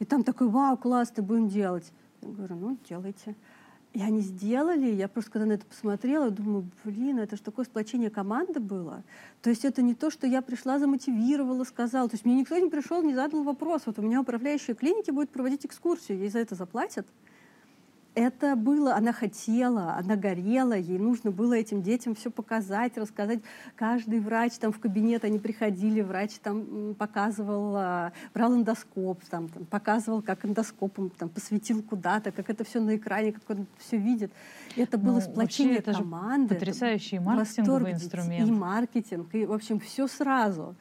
[0.00, 1.92] И там такой, вау, классно, будем делать.
[2.22, 3.34] Я говорю, ну, делайте.
[3.92, 8.08] И они сделали, я просто когда на это посмотрела, думаю, блин, это же такое сплочение
[8.08, 9.02] команды было.
[9.42, 12.08] То есть это не то, что я пришла, замотивировала, сказала.
[12.08, 13.82] То есть мне никто не пришел, не задал вопрос.
[13.86, 17.06] Вот у меня управляющая клиники будет проводить экскурсию, ей за это заплатят
[18.14, 23.40] это было, она хотела, она горела, ей нужно было этим детям все показать, рассказать.
[23.76, 29.64] Каждый врач там в кабинет, они приходили, врач там показывал, а, брал эндоскоп, там, там
[29.64, 34.32] показывал, как эндоскопом там, посветил куда-то, как это все на экране, как он все видит.
[34.76, 36.54] Это было ну, сплочение это команды.
[36.54, 38.48] Потрясающий маркетинговый инструмент.
[38.48, 40.74] И маркетинг, и, в общем, все сразу.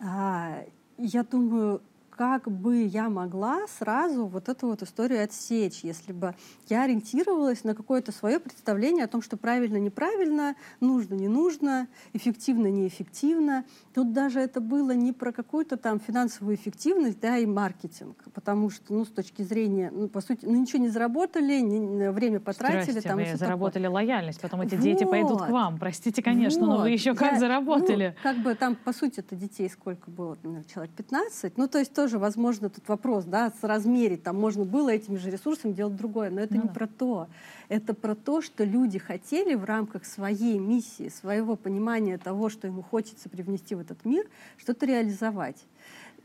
[0.00, 0.64] А,
[0.98, 1.82] я думаю,
[2.16, 6.34] как бы я могла сразу вот эту вот историю отсечь, если бы
[6.68, 12.68] я ориентировалась на какое-то свое представление о том, что правильно, неправильно, нужно, не нужно, эффективно,
[12.68, 13.64] неэффективно.
[13.94, 18.94] Тут даже это было не про какую-то там финансовую эффективность, да, и маркетинг, потому что,
[18.94, 22.92] ну, с точки зрения, ну, по сути, ну, ничего не заработали, не, время потратили.
[22.92, 23.94] Здрасте, там, вы заработали такое.
[23.94, 24.84] лояльность, потом эти вот.
[24.84, 25.78] дети пойдут к вам.
[25.78, 26.76] Простите, конечно, вот.
[26.76, 28.14] но вы еще как я, заработали.
[28.16, 31.56] Ну, как бы там, по сути, это детей сколько было, наверное, человек 15.
[31.56, 35.30] Ну, то есть тоже, возможно, тут вопрос, да, с размерить, там можно было этими же
[35.30, 36.74] ресурсами делать другое, но это ну, не да.
[36.74, 37.28] про то.
[37.70, 42.82] Это про то, что люди хотели в рамках своей миссии, своего понимания того, что ему
[42.82, 44.26] хочется привнести в этот мир,
[44.58, 45.64] что-то реализовать.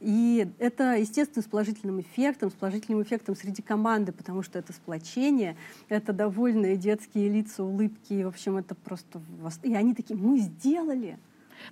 [0.01, 5.55] И это, естественно, с положительным эффектом, с положительным эффектом среди команды, потому что это сплочение,
[5.87, 9.21] это довольные детские лица, улыбки, в общем, это просто...
[9.63, 11.17] И они такие, мы сделали,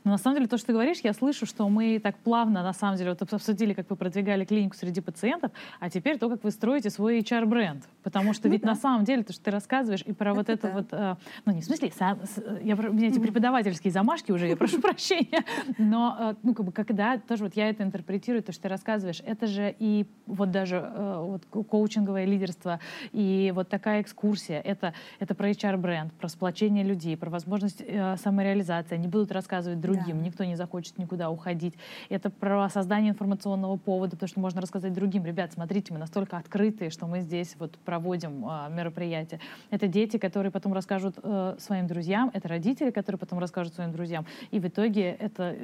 [0.03, 2.73] но на самом деле то, что ты говоришь, я слышу, что мы так плавно, на
[2.73, 6.51] самом деле, вот обсудили, как вы продвигали клинику среди пациентов, а теперь то, как вы
[6.51, 7.83] строите свой HR-бренд.
[8.03, 8.69] Потому что ну, ведь да.
[8.69, 10.73] на самом деле то, что ты рассказываешь, и про это вот это да.
[10.73, 11.15] вот, э,
[11.45, 12.19] ну не в смысле, сам,
[12.63, 15.43] я, у меня эти преподавательские замашки уже, я прошу прощения,
[15.77, 19.21] но, э, ну как бы, когда тоже вот я это интерпретирую, то, что ты рассказываешь,
[19.25, 22.79] это же и вот даже э, вот коучинговое лидерство,
[23.11, 27.83] и вот такая экскурсия, это, это про HR-бренд, про сплочение людей, про возможность
[28.17, 28.95] самореализации.
[28.95, 30.25] Они будут рассказывать рассказывать другим, да.
[30.25, 31.73] никто не захочет никуда уходить.
[32.09, 36.89] Это про создание информационного повода, потому что можно рассказать другим, ребят, смотрите, мы настолько открытые,
[36.89, 39.39] что мы здесь вот проводим э, мероприятия.
[39.69, 44.25] Это дети, которые потом расскажут э, своим друзьям, это родители, которые потом расскажут своим друзьям.
[44.51, 45.55] И в итоге это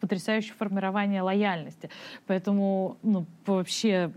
[0.00, 1.90] потрясающее формирование лояльности.
[2.26, 4.10] Поэтому, ну, вообще,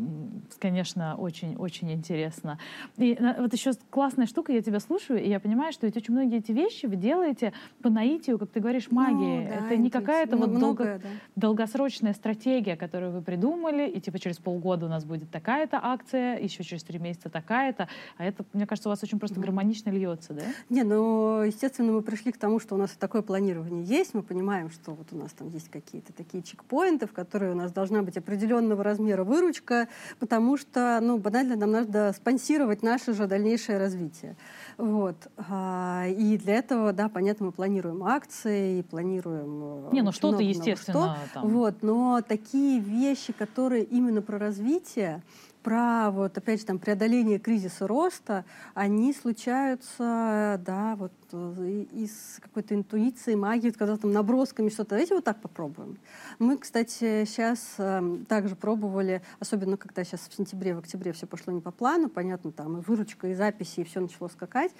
[0.60, 2.60] конечно, очень-очень интересно.
[2.98, 6.14] И э, вот еще классная штука, я тебя слушаю, и я понимаю, что ведь очень
[6.14, 9.44] многие эти вещи вы делаете по наитию, как ты говоришь, магии.
[9.44, 11.10] Ну, да, Это не какая-то вот долго, да.
[11.36, 16.64] долгосрочная стратегия, которую вы придумали, и типа через полгода у нас будет такая-то акция, еще
[16.64, 17.88] через три месяца такая-то.
[18.18, 20.44] А это, мне кажется, у вас очень просто гармонично льется, да?
[20.70, 24.14] Не, ну, естественно, мы пришли к тому, что у нас такое планирование есть.
[24.14, 27.72] Мы понимаем, что вот у нас там есть какие-то такие чекпоинты, в которые у нас
[27.72, 29.88] должна быть определенного размера выручка,
[30.20, 34.36] потому что, ну, банально нам надо спонсировать наше же дальнейшее развитие.
[34.78, 35.16] Вот.
[35.38, 39.88] А, и для этого, да, понятно, мы планируем акции, планируем...
[39.88, 41.34] Э, Не, ну что-то, естественно, что.
[41.34, 41.50] Там.
[41.50, 45.22] Вот, но такие вещи, которые именно про развитие,
[45.64, 52.76] про вот опять же там преодоление кризиса роста, они случаются, да, вот э, из какой-то
[52.76, 54.92] интуиции, магии, когда там набросками что-то.
[54.92, 55.98] Давайте вот так попробуем.
[56.40, 61.28] Мы, кстати, сейчас э, эм, также пробовали, особенно когда сейчас в сентябре, в октябре все
[61.28, 64.72] пошло не по плану, понятно, там и выручка, и записи, и все начало скакать.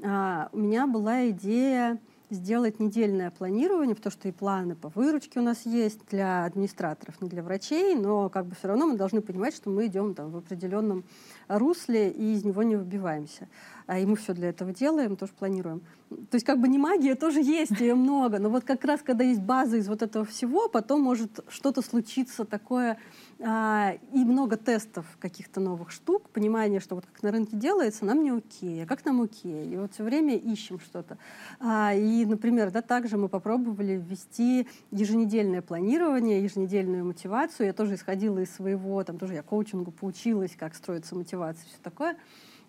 [0.00, 1.98] Э, у меня была идея
[2.30, 7.28] сделать недельное планирование, потому что и планы по выручке у нас есть для администраторов, не
[7.28, 10.36] для врачей, но как бы все равно мы должны понимать, что мы идем там в
[10.36, 11.04] определенном
[11.48, 13.48] русле и из него не выбиваемся.
[13.86, 15.80] А и мы все для этого делаем, тоже планируем.
[16.10, 19.24] То есть как бы не магия тоже есть, ее много, но вот как раз когда
[19.24, 22.98] есть база из вот этого всего, потом может что-то случиться такое,
[23.40, 28.24] а, и много тестов каких-то новых штук, понимание, что вот как на рынке делается, нам
[28.24, 29.72] не окей, а как нам окей.
[29.72, 31.18] И вот все время ищем что-то.
[31.60, 37.66] А, и, например, да, также мы попробовали ввести еженедельное планирование, еженедельную мотивацию.
[37.66, 42.16] Я тоже исходила из своего, там тоже я коучингу поучилась, как строится мотивация, все такое.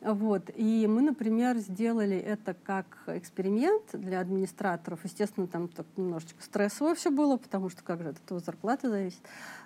[0.01, 0.49] Вот.
[0.55, 4.99] И мы, например, сделали это как эксперимент для администраторов.
[5.03, 9.21] Естественно, там так немножечко стрессово все было, потому что как же от этого зарплаты зависит.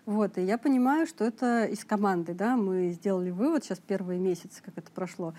[0.06, 4.62] Вот, и я понимаю, что это из команды, да, мы сделали вывод, сейчас первые месяцы,
[4.62, 5.34] как это прошло,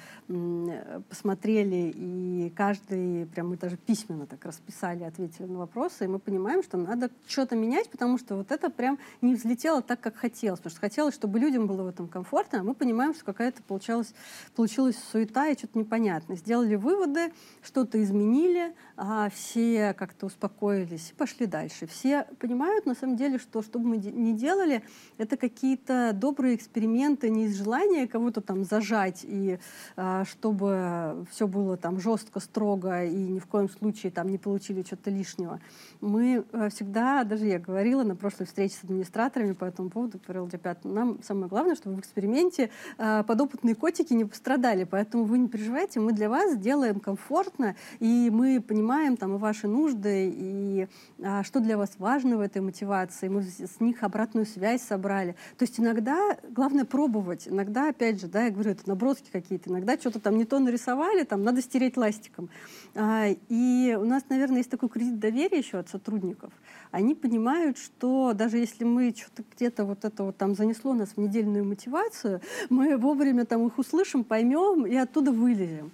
[1.10, 6.62] посмотрели, и каждый, прям мы даже письменно так расписали, ответили на вопросы, и мы понимаем,
[6.62, 10.70] что надо что-то менять, потому что вот это прям не взлетело так, как хотелось, потому
[10.70, 14.14] что хотелось, чтобы людям было в этом комфортно, а мы понимаем, что какая-то получалась,
[14.56, 16.36] получилась суета и что-то непонятное.
[16.36, 17.32] Сделали выводы,
[17.62, 21.86] что-то изменили, а все как-то успокоились и пошли дальше.
[21.86, 24.82] Все понимают, на самом деле, что что бы мы ни делали, делали,
[25.18, 29.58] это какие-то добрые эксперименты не из желания кого-то там зажать и
[29.96, 34.82] а, чтобы все было там жестко, строго и ни в коем случае там не получили
[34.82, 35.60] что-то лишнего.
[36.00, 40.48] Мы а, всегда, даже я говорила на прошлой встрече с администраторами по этому поводу, говорила,
[40.48, 45.48] ребят, нам самое главное, чтобы в эксперименте а, подопытные котики не пострадали, поэтому вы не
[45.48, 50.88] переживайте, мы для вас делаем комфортно, и мы понимаем там ваши нужды, и
[51.22, 55.36] а, что для вас важно в этой мотивации, мы с них обратную связь собрали.
[55.56, 57.46] То есть иногда главное пробовать.
[57.46, 59.70] Иногда, опять же, да, я говорю, это наброски какие-то.
[59.70, 62.48] Иногда что-то там не то нарисовали, там надо стереть ластиком.
[62.94, 66.52] А, и у нас, наверное, есть такой кредит доверия еще от сотрудников.
[66.94, 71.18] Они понимают, что даже если мы что-то где-то вот это вот там занесло нас в
[71.18, 72.40] недельную мотивацию,
[72.70, 75.90] мы вовремя там их услышим, поймем и оттуда вылезем.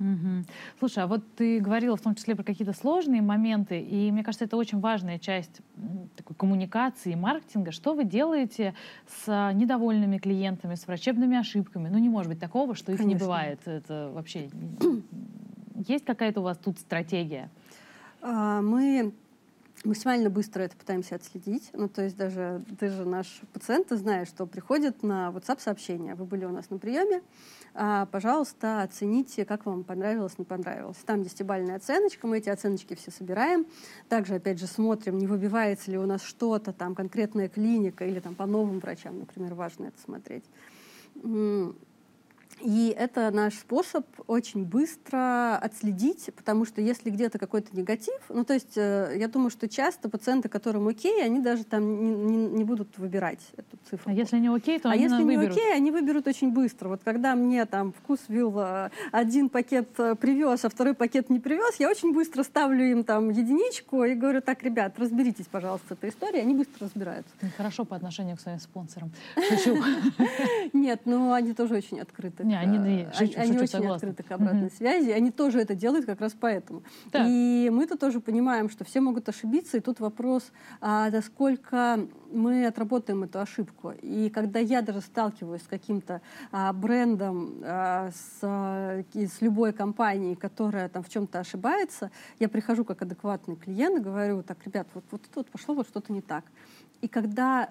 [0.00, 0.44] Угу.
[0.80, 4.46] Слушай, а вот ты говорила в том числе про какие-то сложные моменты, и мне кажется,
[4.46, 5.60] это очень важная часть
[6.16, 7.70] такой коммуникации и маркетинга.
[7.70, 8.74] Что вы делаете
[9.06, 11.88] с недовольными клиентами, с врачебными ошибками?
[11.90, 13.18] Ну, не может быть такого, что их Конечно.
[13.18, 13.60] не бывает.
[13.64, 14.50] Это вообще...
[15.86, 17.50] Есть какая-то у вас тут стратегия?
[18.20, 19.12] А, мы
[19.86, 21.70] максимально быстро это пытаемся отследить.
[21.72, 26.14] Ну, то есть даже ты же наш пациент, ты знаешь, что приходит на WhatsApp сообщение.
[26.14, 27.22] Вы были у нас на приеме,
[27.74, 30.96] а, пожалуйста, оцените, как вам понравилось, не понравилось.
[31.06, 33.66] Там десятибальная оценочка, мы эти оценочки все собираем.
[34.08, 38.34] Также, опять же, смотрим, не выбивается ли у нас что-то, там конкретная клиника или там
[38.34, 40.44] по новым врачам, например, важно это смотреть.
[42.62, 48.54] И это наш способ очень быстро отследить, потому что если где-то какой-то негатив, ну то
[48.54, 52.64] есть э, я думаю, что часто пациенты, которым окей, они даже там не, не, не
[52.64, 54.10] будут выбирать эту цифру.
[54.10, 55.56] А если не окей, то а они если не выберут.
[55.56, 56.88] окей, они выберут очень быстро.
[56.88, 61.40] Вот когда мне там вкус вил э, один пакет э, привез, а второй пакет не
[61.40, 65.92] привез, я очень быстро ставлю им там единичку и говорю, так, ребят, разберитесь, пожалуйста, с
[65.92, 67.30] этой историей, они быстро разбираются.
[67.56, 69.12] Хорошо по отношению к своим спонсорам.
[70.72, 72.45] Нет, но они тоже очень открыты.
[72.46, 73.94] Не, они, они, шучу, они шучу, очень согласна.
[74.08, 74.76] открыты к обратной mm-hmm.
[74.76, 76.84] связи, они тоже это делают как раз поэтому.
[77.10, 77.26] Да.
[77.26, 83.24] И мы-то тоже понимаем, что все могут ошибиться, и тут вопрос, а, насколько мы отработаем
[83.24, 83.94] эту ошибку.
[84.00, 86.20] И когда я даже сталкиваюсь с каким-то
[86.52, 92.84] а, брендом, а, с, а, с любой компанией, которая там в чем-то ошибается, я прихожу
[92.84, 96.44] как адекватный клиент и говорю, так, ребят, вот, вот тут пошло вот что-то не так.
[97.00, 97.70] И когда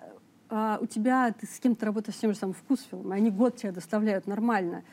[0.50, 3.72] а, у тебя, ты с кем-то работаешь с тем же самым вкусфилом, они год тебя
[3.72, 4.84] доставляют нормально,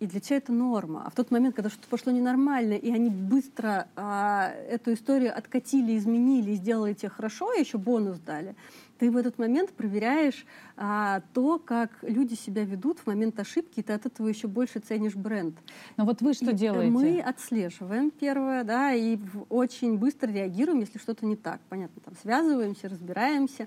[0.00, 1.04] и для тебя это норма.
[1.06, 5.96] А в тот момент, когда что-то пошло ненормально, и они быстро а, эту историю откатили,
[5.96, 8.56] изменили, сделали тебе хорошо, и еще бонус дали,
[9.02, 10.46] ты в этот момент проверяешь
[10.76, 14.78] а, то, как люди себя ведут в момент ошибки, и ты от этого еще больше
[14.78, 15.56] ценишь бренд.
[15.96, 16.92] Но вот вы что и делаете?
[16.92, 21.60] Мы отслеживаем первое, да, и очень быстро реагируем, если что-то не так.
[21.68, 23.66] Понятно, там связываемся, разбираемся.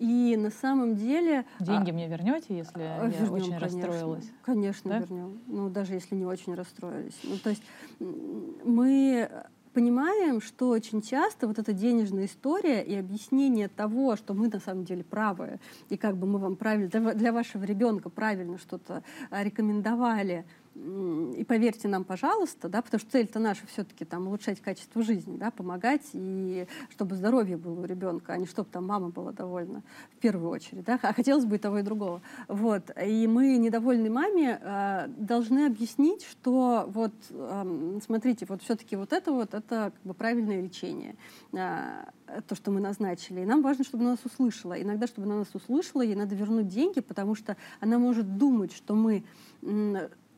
[0.00, 1.44] И на самом деле...
[1.60, 4.30] Деньги а, мне вернете, если а, я вернем, очень конечно, расстроилась?
[4.42, 4.98] Конечно, да?
[4.98, 5.40] вернем.
[5.46, 7.20] Ну, даже если не очень расстроились.
[7.22, 7.62] Ну, то есть
[8.00, 9.30] мы
[9.72, 14.84] понимаем, что очень часто вот эта денежная история и объяснение того, что мы на самом
[14.84, 15.58] деле правы,
[15.88, 20.44] и как бы мы вам правильно, для вашего ребенка правильно что-то а, рекомендовали,
[20.74, 25.50] и поверьте нам, пожалуйста, да, потому что цель-то наша все-таки там улучшать качество жизни, да,
[25.50, 29.82] помогать, и чтобы здоровье было у ребенка, а не чтобы там мама была довольна
[30.16, 32.22] в первую очередь, да, а хотелось бы и того, и другого.
[32.48, 32.90] Вот.
[33.04, 39.32] И мы недовольной маме э, должны объяснить, что вот, э, смотрите, вот все-таки вот это
[39.32, 41.16] вот, это как бы правильное лечение,
[41.52, 42.04] э,
[42.48, 43.40] то, что мы назначили.
[43.40, 44.80] И нам важно, чтобы она нас услышала.
[44.80, 48.94] Иногда, чтобы она нас услышала, ей надо вернуть деньги, потому что она может думать, что
[48.94, 49.22] мы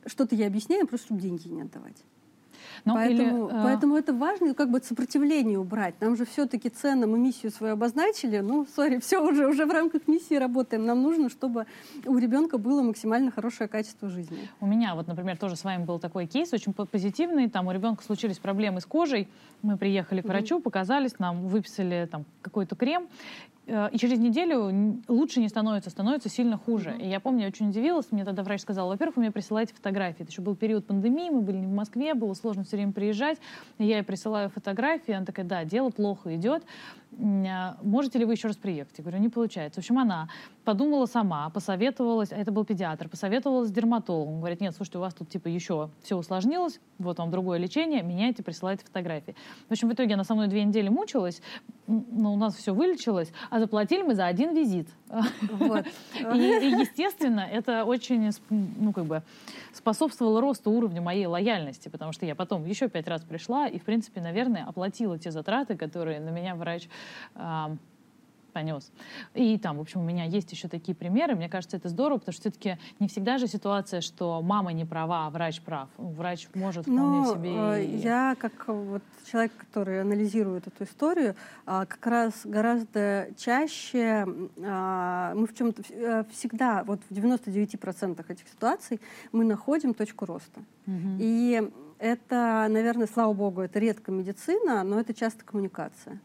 [0.07, 2.05] что-то я объясняю, просто чтобы деньги не отдавать.
[2.85, 5.95] Ну, поэтому, или, поэтому это важно, как бы сопротивление убрать.
[6.01, 8.39] Нам же все-таки цены, мы миссию свою обозначили.
[8.39, 10.85] Ну, сори, все уже, уже в рамках миссии работаем.
[10.85, 11.67] Нам нужно, чтобы
[12.05, 14.49] у ребенка было максимально хорошее качество жизни.
[14.61, 17.49] У меня вот, например, тоже с вами был такой кейс, очень позитивный.
[17.49, 19.29] Там у ребенка случились проблемы с кожей.
[19.63, 23.09] Мы приехали к врачу, показались, нам выписали там какой-то крем.
[23.67, 26.91] Э, и через неделю лучше не становится, становится сильно хуже.
[26.91, 27.03] Mm-hmm.
[27.03, 30.23] И я помню, я очень удивилась, мне тогда врач сказал, во-первых, вы мне присылаете фотографии.
[30.23, 33.39] Это еще был период пандемии, мы были не в Москве, было сложно все время приезжать.
[33.79, 36.63] И я ей присылаю фотографии, она такая, да, дело плохо идет.
[37.21, 38.95] А, можете ли вы еще раз приехать?
[38.99, 39.81] Я говорю, не получается.
[39.81, 40.29] В общем, она
[40.65, 44.39] подумала сама, посоветовалась, а это был педиатр, посоветовалась с дерматологом.
[44.39, 48.43] Говорит, нет, слушайте, у вас тут типа еще все усложнилось, вот вам другое лечение, меняйте,
[48.43, 49.35] присылайте фотографии.
[49.69, 51.43] В общем, в итоге она со мной две недели мучилась,
[51.87, 54.89] но у нас все вылечилось, а заплатили мы за один визит.
[55.53, 55.87] Вот.
[56.35, 59.23] И, и, естественно, это очень, ну, как бы,
[59.73, 63.85] способствовало росту уровня моей лояльности, потому что я потом еще пять раз пришла и, в
[63.85, 66.89] принципе, наверное, оплатила те затраты, которые на меня врач
[68.55, 68.91] понес.
[69.35, 71.35] И там, в общем, у меня есть еще такие примеры.
[71.35, 75.27] Мне кажется, это здорово, потому что все-таки не всегда же ситуация, что мама не права,
[75.27, 75.89] а врач прав.
[75.99, 77.51] Врач может вполне Но, себе...
[77.51, 77.97] Э, и...
[77.97, 81.35] Я, как вот человек, который анализирует эту историю,
[81.67, 84.27] а, как раз гораздо чаще
[84.65, 89.01] а, мы в чем-то э, всегда, вот в 99% этих ситуаций
[89.33, 90.61] мы находим точку роста.
[90.87, 91.17] Угу.
[91.19, 96.21] И это, наверное, слава богу, это редко медицина, но это часто коммуникация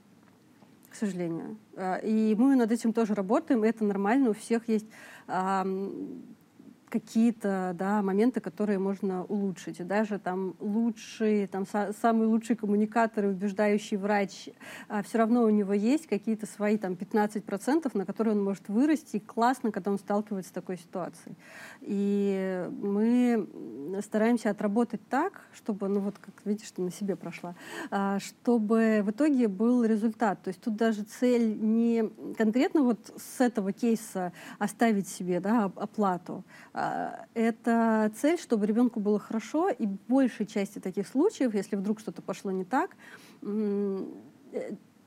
[0.89, 1.57] к сожалению.
[1.75, 4.87] А, и мы над этим тоже работаем, это нормально, у всех есть
[6.89, 9.85] какие-то да, моменты, которые можно улучшить.
[9.85, 14.49] Даже там лучший, там са- самый лучший коммуникатор и убеждающий врач,
[14.87, 19.17] а, все равно у него есть какие-то свои там 15%, на которые он может вырасти.
[19.17, 21.35] И классно, когда он сталкивается с такой ситуацией.
[21.81, 23.47] И мы
[24.03, 27.55] стараемся отработать так, чтобы, ну вот как видишь, ты на себе прошла,
[27.91, 30.41] а, чтобы в итоге был результат.
[30.43, 36.43] То есть тут даже цель не конкретно вот с этого кейса оставить себе да, оплату,
[37.33, 42.51] это цель, чтобы ребенку было хорошо, и большей части таких случаев, если вдруг что-то пошло
[42.51, 42.95] не так,
[43.41, 44.05] э,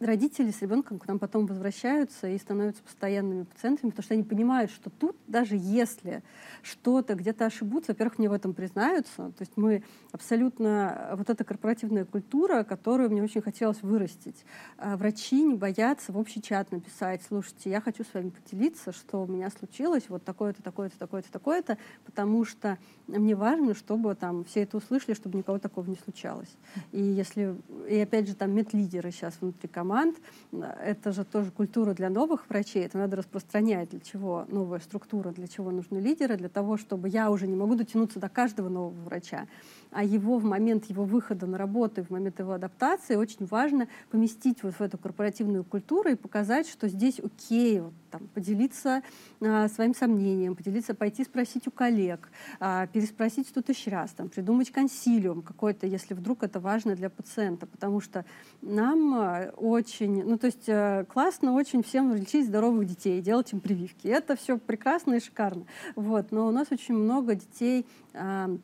[0.04, 4.70] родители с ребенком к нам потом возвращаются и становятся постоянными пациентами, потому что они понимают,
[4.70, 6.22] что тут, даже если
[6.62, 9.16] что-то где-то ошибутся, во-первых, мне в этом признаются.
[9.16, 9.82] То есть мы
[10.12, 11.14] абсолютно...
[11.16, 14.44] Вот эта корпоративная культура, которую мне очень хотелось вырастить.
[14.78, 19.22] А врачи не боятся в общий чат написать, слушайте, я хочу с вами поделиться, что
[19.22, 24.62] у меня случилось, вот такое-то, такое-то, такое-то, такое-то, потому что мне важно, чтобы там все
[24.62, 26.50] это услышали, чтобы никого такого не случалось.
[26.92, 27.56] И если...
[27.88, 30.16] И опять же, там медлидеры сейчас внутри команды, команд.
[30.52, 32.84] Это же тоже культура для новых врачей.
[32.84, 33.90] Это надо распространять.
[33.90, 37.74] Для чего новая структура, для чего нужны лидеры, для того, чтобы я уже не могу
[37.74, 39.46] дотянуться до каждого нового врача
[39.92, 44.62] а его в момент его выхода на работу, в момент его адаптации очень важно поместить
[44.62, 49.02] вот в эту корпоративную культуру и показать, что здесь окей, вот, там, поделиться
[49.40, 52.30] а, своим сомнением, поделиться, пойти спросить у коллег,
[52.60, 57.66] а, переспросить что-то еще раз, там, придумать консилиум какой-то, если вдруг это важно для пациента,
[57.66, 58.24] потому что
[58.62, 63.60] нам а, очень, ну то есть а, классно очень всем лечить здоровых детей, делать им
[63.60, 64.08] прививки.
[64.08, 65.66] Это все прекрасно и шикарно.
[65.96, 68.56] Вот, но у нас очень много детей а,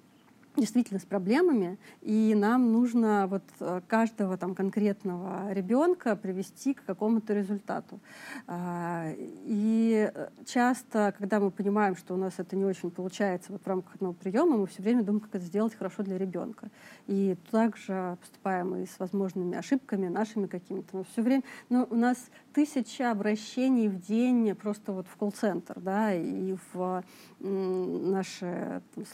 [0.58, 7.34] действительно с проблемами, и нам нужно вот э, каждого там конкретного ребенка привести к какому-то
[7.34, 8.00] результату.
[8.46, 10.12] А, и
[10.46, 14.14] часто, когда мы понимаем, что у нас это не очень получается вот в рамках одного
[14.14, 16.68] приема, мы все время думаем, как это сделать хорошо для ребенка.
[17.06, 20.98] И также поступаем и с возможными ошибками нашими какими-то.
[20.98, 22.18] Но все время, но у нас
[22.58, 27.04] тысяча обращений в день просто вот в колл-центр, да, и в
[27.38, 28.46] нашу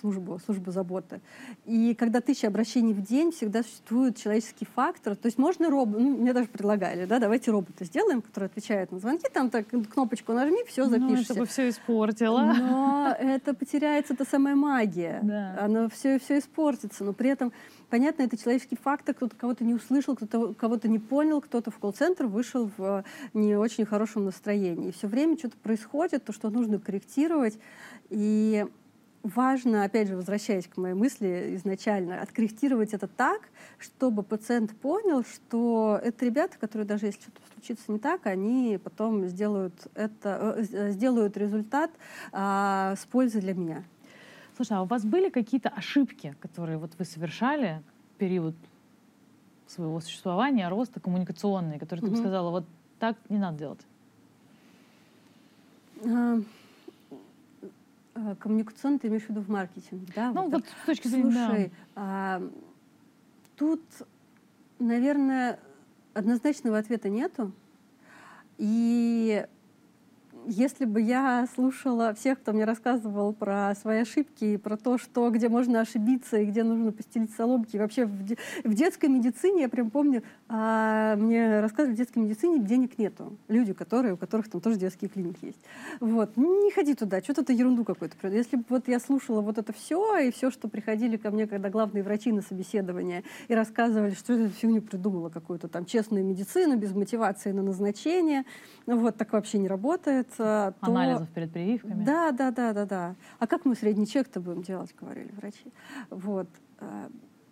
[0.01, 1.20] службу, службу заботы.
[1.66, 5.14] И когда тысяча обращений в день, всегда существует человеческий фактор.
[5.14, 8.99] То есть можно робот, ну, мне даже предлагали, да, давайте робота сделаем, который отвечает на
[8.99, 11.18] звонки, там так кнопочку нажми, все, запишешься.
[11.18, 12.55] Ну, чтобы все испортило.
[12.59, 15.20] Но это потеряется та самая магия.
[15.22, 15.59] Да.
[15.61, 17.05] Оно все, все испортится.
[17.05, 17.53] Но при этом
[17.91, 22.26] Понятно, это человеческий фактор, кто-то кого-то не услышал, кто-то кого-то не понял, кто-то в колл-центр
[22.26, 24.91] вышел в не очень хорошем настроении.
[24.91, 27.59] Все время что-то происходит, то, что нужно корректировать.
[28.11, 28.66] И
[29.24, 35.99] важно, опять же, возвращаясь к моей мысли изначально, откорректировать это так, чтобы пациент понял, что
[36.03, 41.37] это ребята, которые даже если что-то случится не так, они потом сделают, это, э, сделают
[41.37, 41.91] результат
[42.32, 43.85] а, с пользой для меня.
[44.57, 47.82] Слушай, а у вас были какие-то ошибки, которые вот вы совершали
[48.14, 48.55] в период
[49.66, 52.64] своего существования, роста коммуникационные, которые ты бы сказала, вот
[53.00, 53.80] так не надо делать?
[56.05, 56.38] А,
[58.14, 60.30] а, коммуникационно ты имеешь в виду в маркетинге, да?
[60.32, 61.32] Ну, вот, вот с точки зрения...
[61.32, 61.72] Слушай, да.
[61.96, 62.42] а,
[63.57, 63.82] тут,
[64.78, 65.59] наверное,
[66.12, 67.50] однозначного ответа нету.
[68.59, 69.44] И
[70.47, 75.30] если бы я слушала всех, кто мне рассказывал про свои ошибки и про то, что,
[75.30, 79.90] где можно ошибиться и где нужно постелить соломки, вообще в, в детской медицине, я прям
[79.90, 83.36] помню, а, мне рассказывали, в детской медицине денег нету.
[83.49, 85.61] Люди, которые, у которых там тоже детские клиники есть.
[86.01, 86.36] Вот.
[86.36, 88.28] Не ходи туда, что-то ты ерунду какую-то.
[88.28, 91.70] Если бы вот я слушала вот это все, и все, что приходили ко мне, когда
[91.70, 96.92] главные врачи на собеседование, и рассказывали, что я фигню придумала, какую-то там честную медицину, без
[96.92, 98.45] мотивации на назначение,
[98.86, 100.28] вот, так вообще не работает.
[100.37, 100.74] То...
[100.80, 102.05] Анализов перед прививками.
[102.05, 103.14] Да, да, да, да, да.
[103.39, 105.72] А как мы средний чек-то будем делать, говорили врачи.
[106.11, 106.49] Вот.
[106.78, 107.09] А,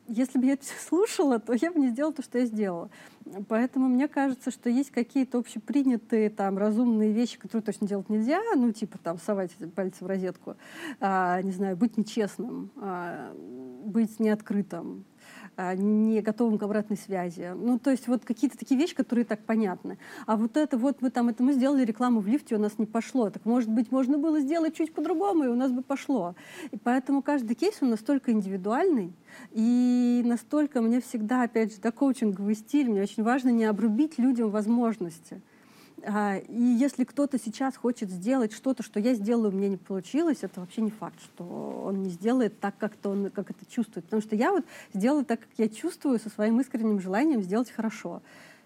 [0.08, 2.90] если бы я это слушала, то я бы не сделала то, что я сделала.
[3.48, 8.72] Поэтому мне кажется, что есть какие-то общепринятые там разумные вещи, которые точно делать нельзя, ну
[8.72, 10.56] типа там совать пальцы в розетку,
[11.00, 13.32] а, не знаю, быть нечестным, а,
[13.84, 15.04] быть неоткрытым,
[15.74, 17.52] не готовым к обратной связи.
[17.54, 19.98] Ну, то есть вот какие-то такие вещи, которые так понятны.
[20.26, 22.86] А вот это вот мы там, это мы сделали рекламу в лифте, у нас не
[22.86, 23.30] пошло.
[23.30, 26.34] Так может быть, можно было сделать чуть по-другому, и у нас бы пошло.
[26.70, 29.12] И поэтому каждый кейс он настолько индивидуальный,
[29.52, 34.50] и настолько мне всегда, опять же, да, коучинговый стиль, мне очень важно не обрубить людям
[34.50, 35.40] возможности.
[36.04, 40.60] А, и если кто-то сейчас хочет сделать что-то, что я сделаю, мне не получилось, это
[40.60, 41.44] вообще не факт, что
[41.86, 44.04] он не сделает так, как-то он как это чувствует.
[44.06, 48.22] Потому что я вот сделала так, как я чувствую, со своим искренним желанием сделать хорошо.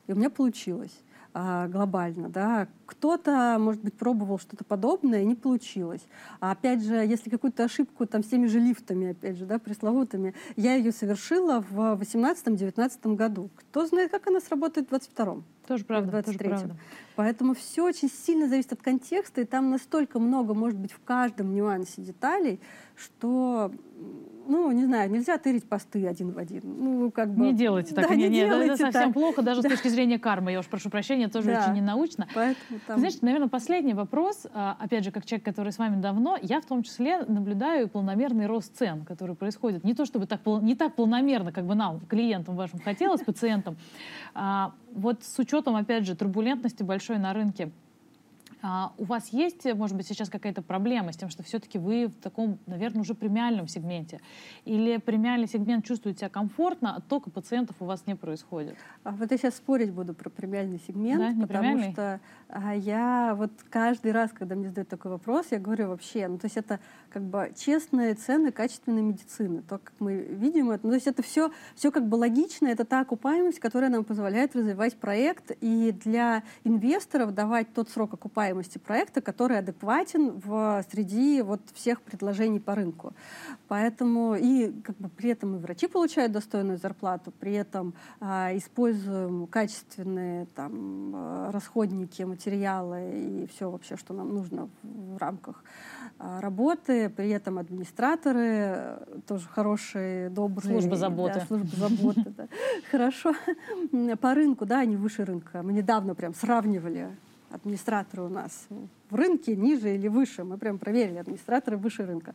[0.06, 0.92] И у меня получилось
[1.38, 2.66] а, глобально, да.
[2.86, 6.00] Кто-то, может быть, пробовал что-то подобное, и не получилось.
[6.40, 10.32] А опять же, если какую-то ошибку там с теми же лифтами, опять же, да, пресловутыми,
[10.56, 13.50] я ее совершила в 18-19 году.
[13.54, 15.44] Кто знает, как она сработает в 22-м?
[15.66, 16.76] Тоже правда, 23 тоже правда.
[17.16, 21.54] Поэтому все очень сильно зависит от контекста, и там настолько много может быть в каждом
[21.54, 22.60] нюансе деталей,
[22.94, 23.70] что
[24.48, 26.62] ну, не знаю, нельзя тырить посты один в один.
[26.64, 27.46] Ну, как бы...
[27.46, 28.08] Не делайте так.
[28.08, 29.12] Да, не, не, делайте это совсем так.
[29.12, 29.68] плохо, даже да.
[29.68, 30.52] с точки зрения кармы.
[30.52, 31.62] Я уж прошу прощения, тоже да.
[31.62, 32.26] очень ненаучно.
[32.34, 32.98] Поэтому там...
[32.98, 36.66] Знаешь, наверное, последний вопрос, а, опять же, как человек, который с вами давно, я в
[36.66, 39.84] том числе наблюдаю планомерный рост цен, который происходит.
[39.84, 43.76] Не то чтобы так, не так планомерно, как бы нам, клиентам вашим хотелось, пациентам.
[44.34, 47.70] А, вот с учетом, опять же, турбулентности большой на рынке,
[48.62, 52.14] А у вас есть, может быть, сейчас какая-то проблема с тем, что все-таки вы в
[52.14, 54.20] таком, наверное, уже премиальном сегменте?
[54.64, 58.76] Или премиальный сегмент чувствует себя комфортно, а оттока пациентов у вас не происходит?
[59.04, 61.92] А вот я сейчас спорить буду про премиальный сегмент, да, потому премиальный?
[61.92, 66.38] что а, я вот каждый раз, когда мне задают такой вопрос, я говорю вообще, ну
[66.38, 66.80] то есть это
[67.10, 71.22] как бы честные цены качественной медицины, то, как мы видим это, ну, то есть это
[71.22, 76.42] все, все как бы логично, это та окупаемость, которая нам позволяет развивать проект и для
[76.64, 82.74] инвесторов давать тот срок окупаемости, окупаемости проекта, который адекватен в, среди вот всех предложений по
[82.74, 83.12] рынку.
[83.68, 89.46] Поэтому и как бы при этом и врачи получают достойную зарплату, при этом а, используем
[89.46, 95.62] качественные там а, расходники, материалы и все вообще, что нам нужно в, в рамках
[96.18, 100.72] а, работы, при этом администраторы э, тоже хорошие, добрые.
[100.72, 101.40] Служба заботы.
[101.40, 102.48] Да, служба заботы, да.
[102.90, 103.34] Хорошо.
[104.20, 105.62] По рынку, да, они выше рынка.
[105.62, 107.10] Мы недавно прям сравнивали
[107.56, 108.68] администраторы у нас
[109.10, 110.44] в рынке ниже или выше.
[110.44, 112.34] Мы прям проверили, администраторы выше рынка.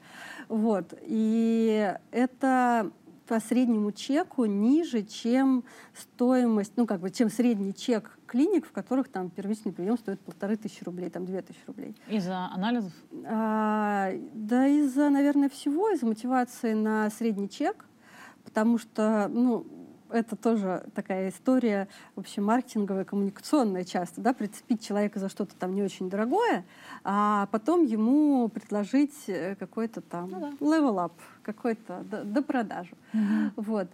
[0.49, 0.93] Вот.
[1.01, 2.91] И это
[3.28, 5.63] по среднему чеку ниже, чем
[5.93, 10.57] стоимость, ну, как бы, чем средний чек клиник, в которых там первичный прием стоит полторы
[10.57, 11.95] тысячи рублей, там две тысячи рублей.
[12.09, 12.91] Из-за анализов?
[13.26, 17.86] А, да, из-за, наверное, всего, из-за мотивации на средний чек,
[18.43, 19.65] потому что, ну,
[20.12, 25.82] это тоже такая история вообще маркетинговая, коммуникационная часто, да, прицепить человека за что-то там не
[25.82, 26.66] очень дорогое,
[27.03, 30.49] а потом ему предложить э, какой-то там ну, да.
[30.59, 32.95] level up, какой-то до, допродажу.
[33.13, 33.51] Угу.
[33.58, 33.88] Вот.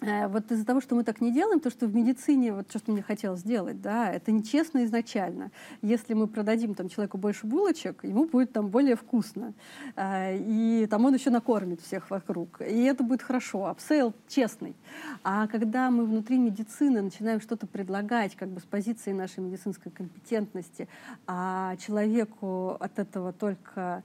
[0.00, 2.78] Э, вот из-за того, что мы так не делаем, то, что в медицине, вот то,
[2.78, 5.50] что мне хотелось сделать, да, это нечестно изначально.
[5.80, 9.54] Если мы продадим там человеку больше булочек, ему будет там более вкусно.
[9.96, 12.60] Э, и там он еще накормит всех вокруг.
[12.60, 13.66] И это будет хорошо.
[13.66, 14.76] Upsell честный.
[15.22, 20.88] А когда мы внутри медицины начинаем что-то предлагать как бы с позиции нашей медицинской компетентности,
[21.26, 24.02] а человеку от этого только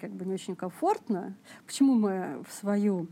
[0.00, 1.34] как бы не очень комфортно,
[1.66, 3.08] почему мы в свою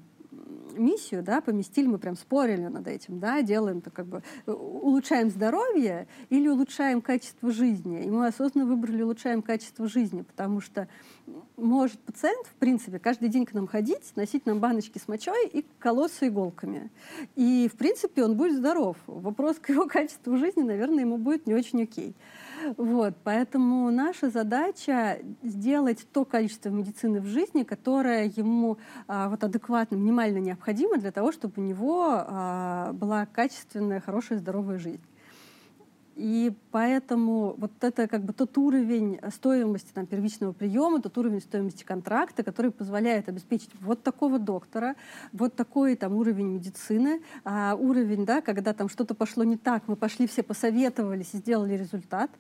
[0.77, 5.31] миссию, да, поместили, мы прям спорили над этим, да, делаем то как бы э, улучшаем
[5.31, 8.05] здоровье или улучшаем качество жизни.
[8.05, 10.89] И мы осознанно выбрали улучшаем качество жизни, потому что
[11.56, 15.64] может пациент, в принципе, каждый день к нам ходить, носить нам баночки с мочой и
[15.78, 16.90] колоться иголками.
[17.35, 18.97] И, в принципе, он будет здоров.
[19.06, 22.14] Вопрос к его качеству жизни, наверное, ему будет не очень окей.
[22.76, 29.97] Вот, поэтому наша задача сделать то количество медицины в жизни, которое ему а, вот адекватно,
[29.97, 35.02] минимально необходимо для того, чтобы у него а, была качественная, хорошая, здоровая жизнь.
[36.16, 41.84] И поэтому вот это как бы тот уровень стоимости там, первичного приема, тот уровень стоимости
[41.84, 44.97] контракта, который позволяет обеспечить вот такого доктора,
[45.34, 49.97] вот такой там уровень медицины, а, уровень, да, когда там что-то пошло не так, мы
[49.97, 52.30] пошли все посоветовались и сделали результат.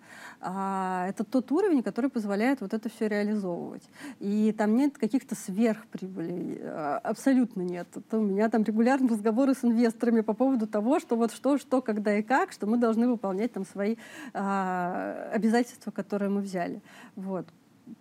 [0.40, 3.82] А, это тот уровень, который позволяет вот это все реализовывать.
[4.20, 7.88] И там нет каких-то сверхприбылей, а, абсолютно нет.
[7.94, 11.82] Это у меня там регулярные разговоры с инвесторами по поводу того, что вот что, что,
[11.82, 13.96] когда и как, что мы должны выполнять там свои
[14.32, 16.80] а, обязательства, которые мы взяли.
[17.14, 17.46] Вот.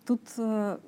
[0.04, 0.80] Тут а,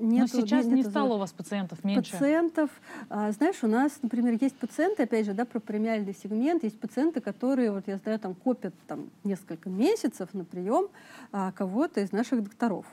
[0.00, 2.12] нет, Но сейчас нет, не стало у вас пациентов меньше.
[2.12, 2.70] Пациентов,
[3.10, 7.20] а, знаешь, у нас, например, есть пациенты, опять же, да, про премиальный сегмент, есть пациенты,
[7.20, 10.88] которые, вот я знаю, там копят там несколько месяцев на прием
[11.32, 12.86] а, кого-то из наших докторов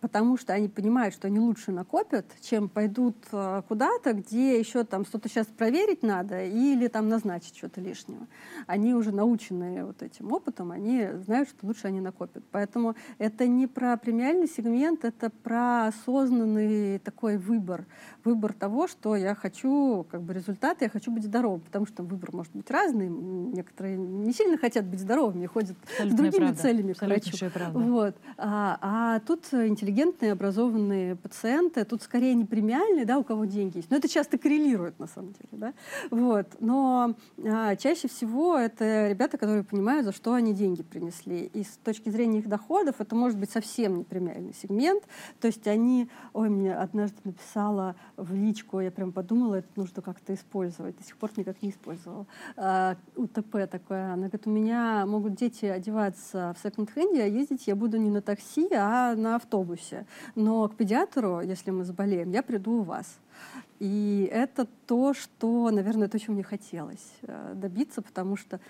[0.00, 5.04] потому что они понимают, что они лучше накопят, чем пойдут э, куда-то, где еще там
[5.04, 8.26] что-то сейчас проверить надо или там назначить что-то лишнего.
[8.66, 12.42] Они уже наученные вот этим опытом, они знают, что лучше они накопят.
[12.50, 17.84] Поэтому это не про премиальный сегмент, это про осознанный такой выбор.
[18.24, 22.30] Выбор того, что я хочу как бы результаты, я хочу быть здоровым, потому что выбор
[22.32, 23.08] может быть разный.
[23.08, 26.62] Некоторые не сильно хотят быть здоровыми, ходят Абсолютная с другими правда.
[26.62, 27.50] целями к врачу.
[27.74, 28.16] Вот.
[28.36, 33.78] А, а тут интеллигентные интеллигентные, образованные пациенты, тут скорее не премиальные, да, у кого деньги
[33.78, 35.74] есть, но это часто коррелирует на самом деле, да,
[36.10, 37.14] вот, но
[37.44, 42.08] а, чаще всего это ребята, которые понимают, за что они деньги принесли, и с точки
[42.08, 45.02] зрения их доходов это может быть совсем не премиальный сегмент,
[45.40, 50.34] то есть они, ой, мне однажды написала в личку, я прям подумала, это нужно как-то
[50.34, 52.26] использовать, до сих пор никак не использовала,
[52.56, 57.74] а, УТП такое, она говорит, у меня могут дети одеваться в секонд-хенде, а ездить я
[57.74, 60.06] буду не на такси, а на автобусе, автобусе.
[60.34, 63.18] Но к педиатру, если мы заболеем, я приду у вас.
[63.78, 68.60] И это то, что, наверное, то, чего мне хотелось э, добиться, потому что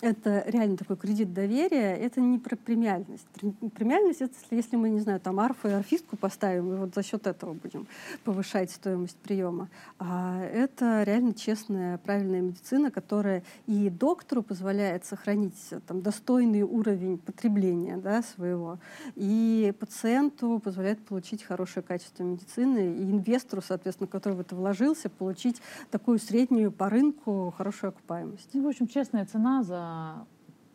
[0.00, 3.26] это реально такой кредит доверия, это не про премиальность.
[3.74, 7.26] Премиальность— это если мы, не знаю, там арфу и арфистку поставим, и вот за счет
[7.26, 7.86] этого будем
[8.24, 9.68] повышать стоимость приема.
[9.98, 15.54] А это реально честная, правильная медицина, которая и доктору позволяет сохранить
[15.86, 18.78] там, достойный уровень потребления да, своего,
[19.16, 25.60] и пациенту позволяет получить хорошее качество медицины, и инвестору, соответственно, который в это вложился, получить
[25.90, 28.48] такую среднюю по рынку хорошую окупаемость.
[28.52, 29.89] Ну, в общем, честная цена за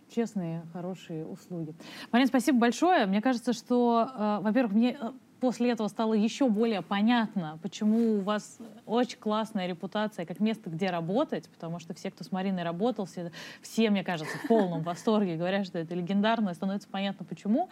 [0.10, 1.74] честные, хорошие услуги.
[2.12, 3.06] Марина, спасибо большое.
[3.06, 8.22] Мне кажется, что, э, во-первых, мне э, после этого стало еще более понятно, почему у
[8.22, 13.06] вас очень классная репутация как место, где работать, потому что все, кто с Мариной работал,
[13.06, 13.32] все,
[13.62, 17.70] все мне кажется, в полном восторге, говорят, что это легендарно, и становится понятно, почему.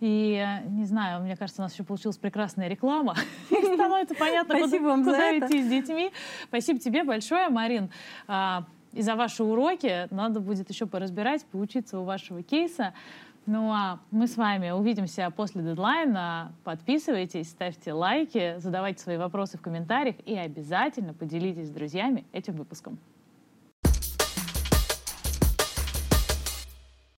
[0.00, 3.14] И, не знаю, мне кажется, у нас еще получилась прекрасная реклама.
[3.46, 6.10] Становится понятно, куда, куда идти с детьми.
[6.48, 7.88] Спасибо тебе большое, Марин.
[8.92, 12.92] И за ваши уроки надо будет еще поразбирать, поучиться у вашего кейса.
[13.46, 16.52] Ну а мы с вами увидимся после дедлайна.
[16.62, 22.98] Подписывайтесь, ставьте лайки, задавайте свои вопросы в комментариях и обязательно поделитесь с друзьями этим выпуском.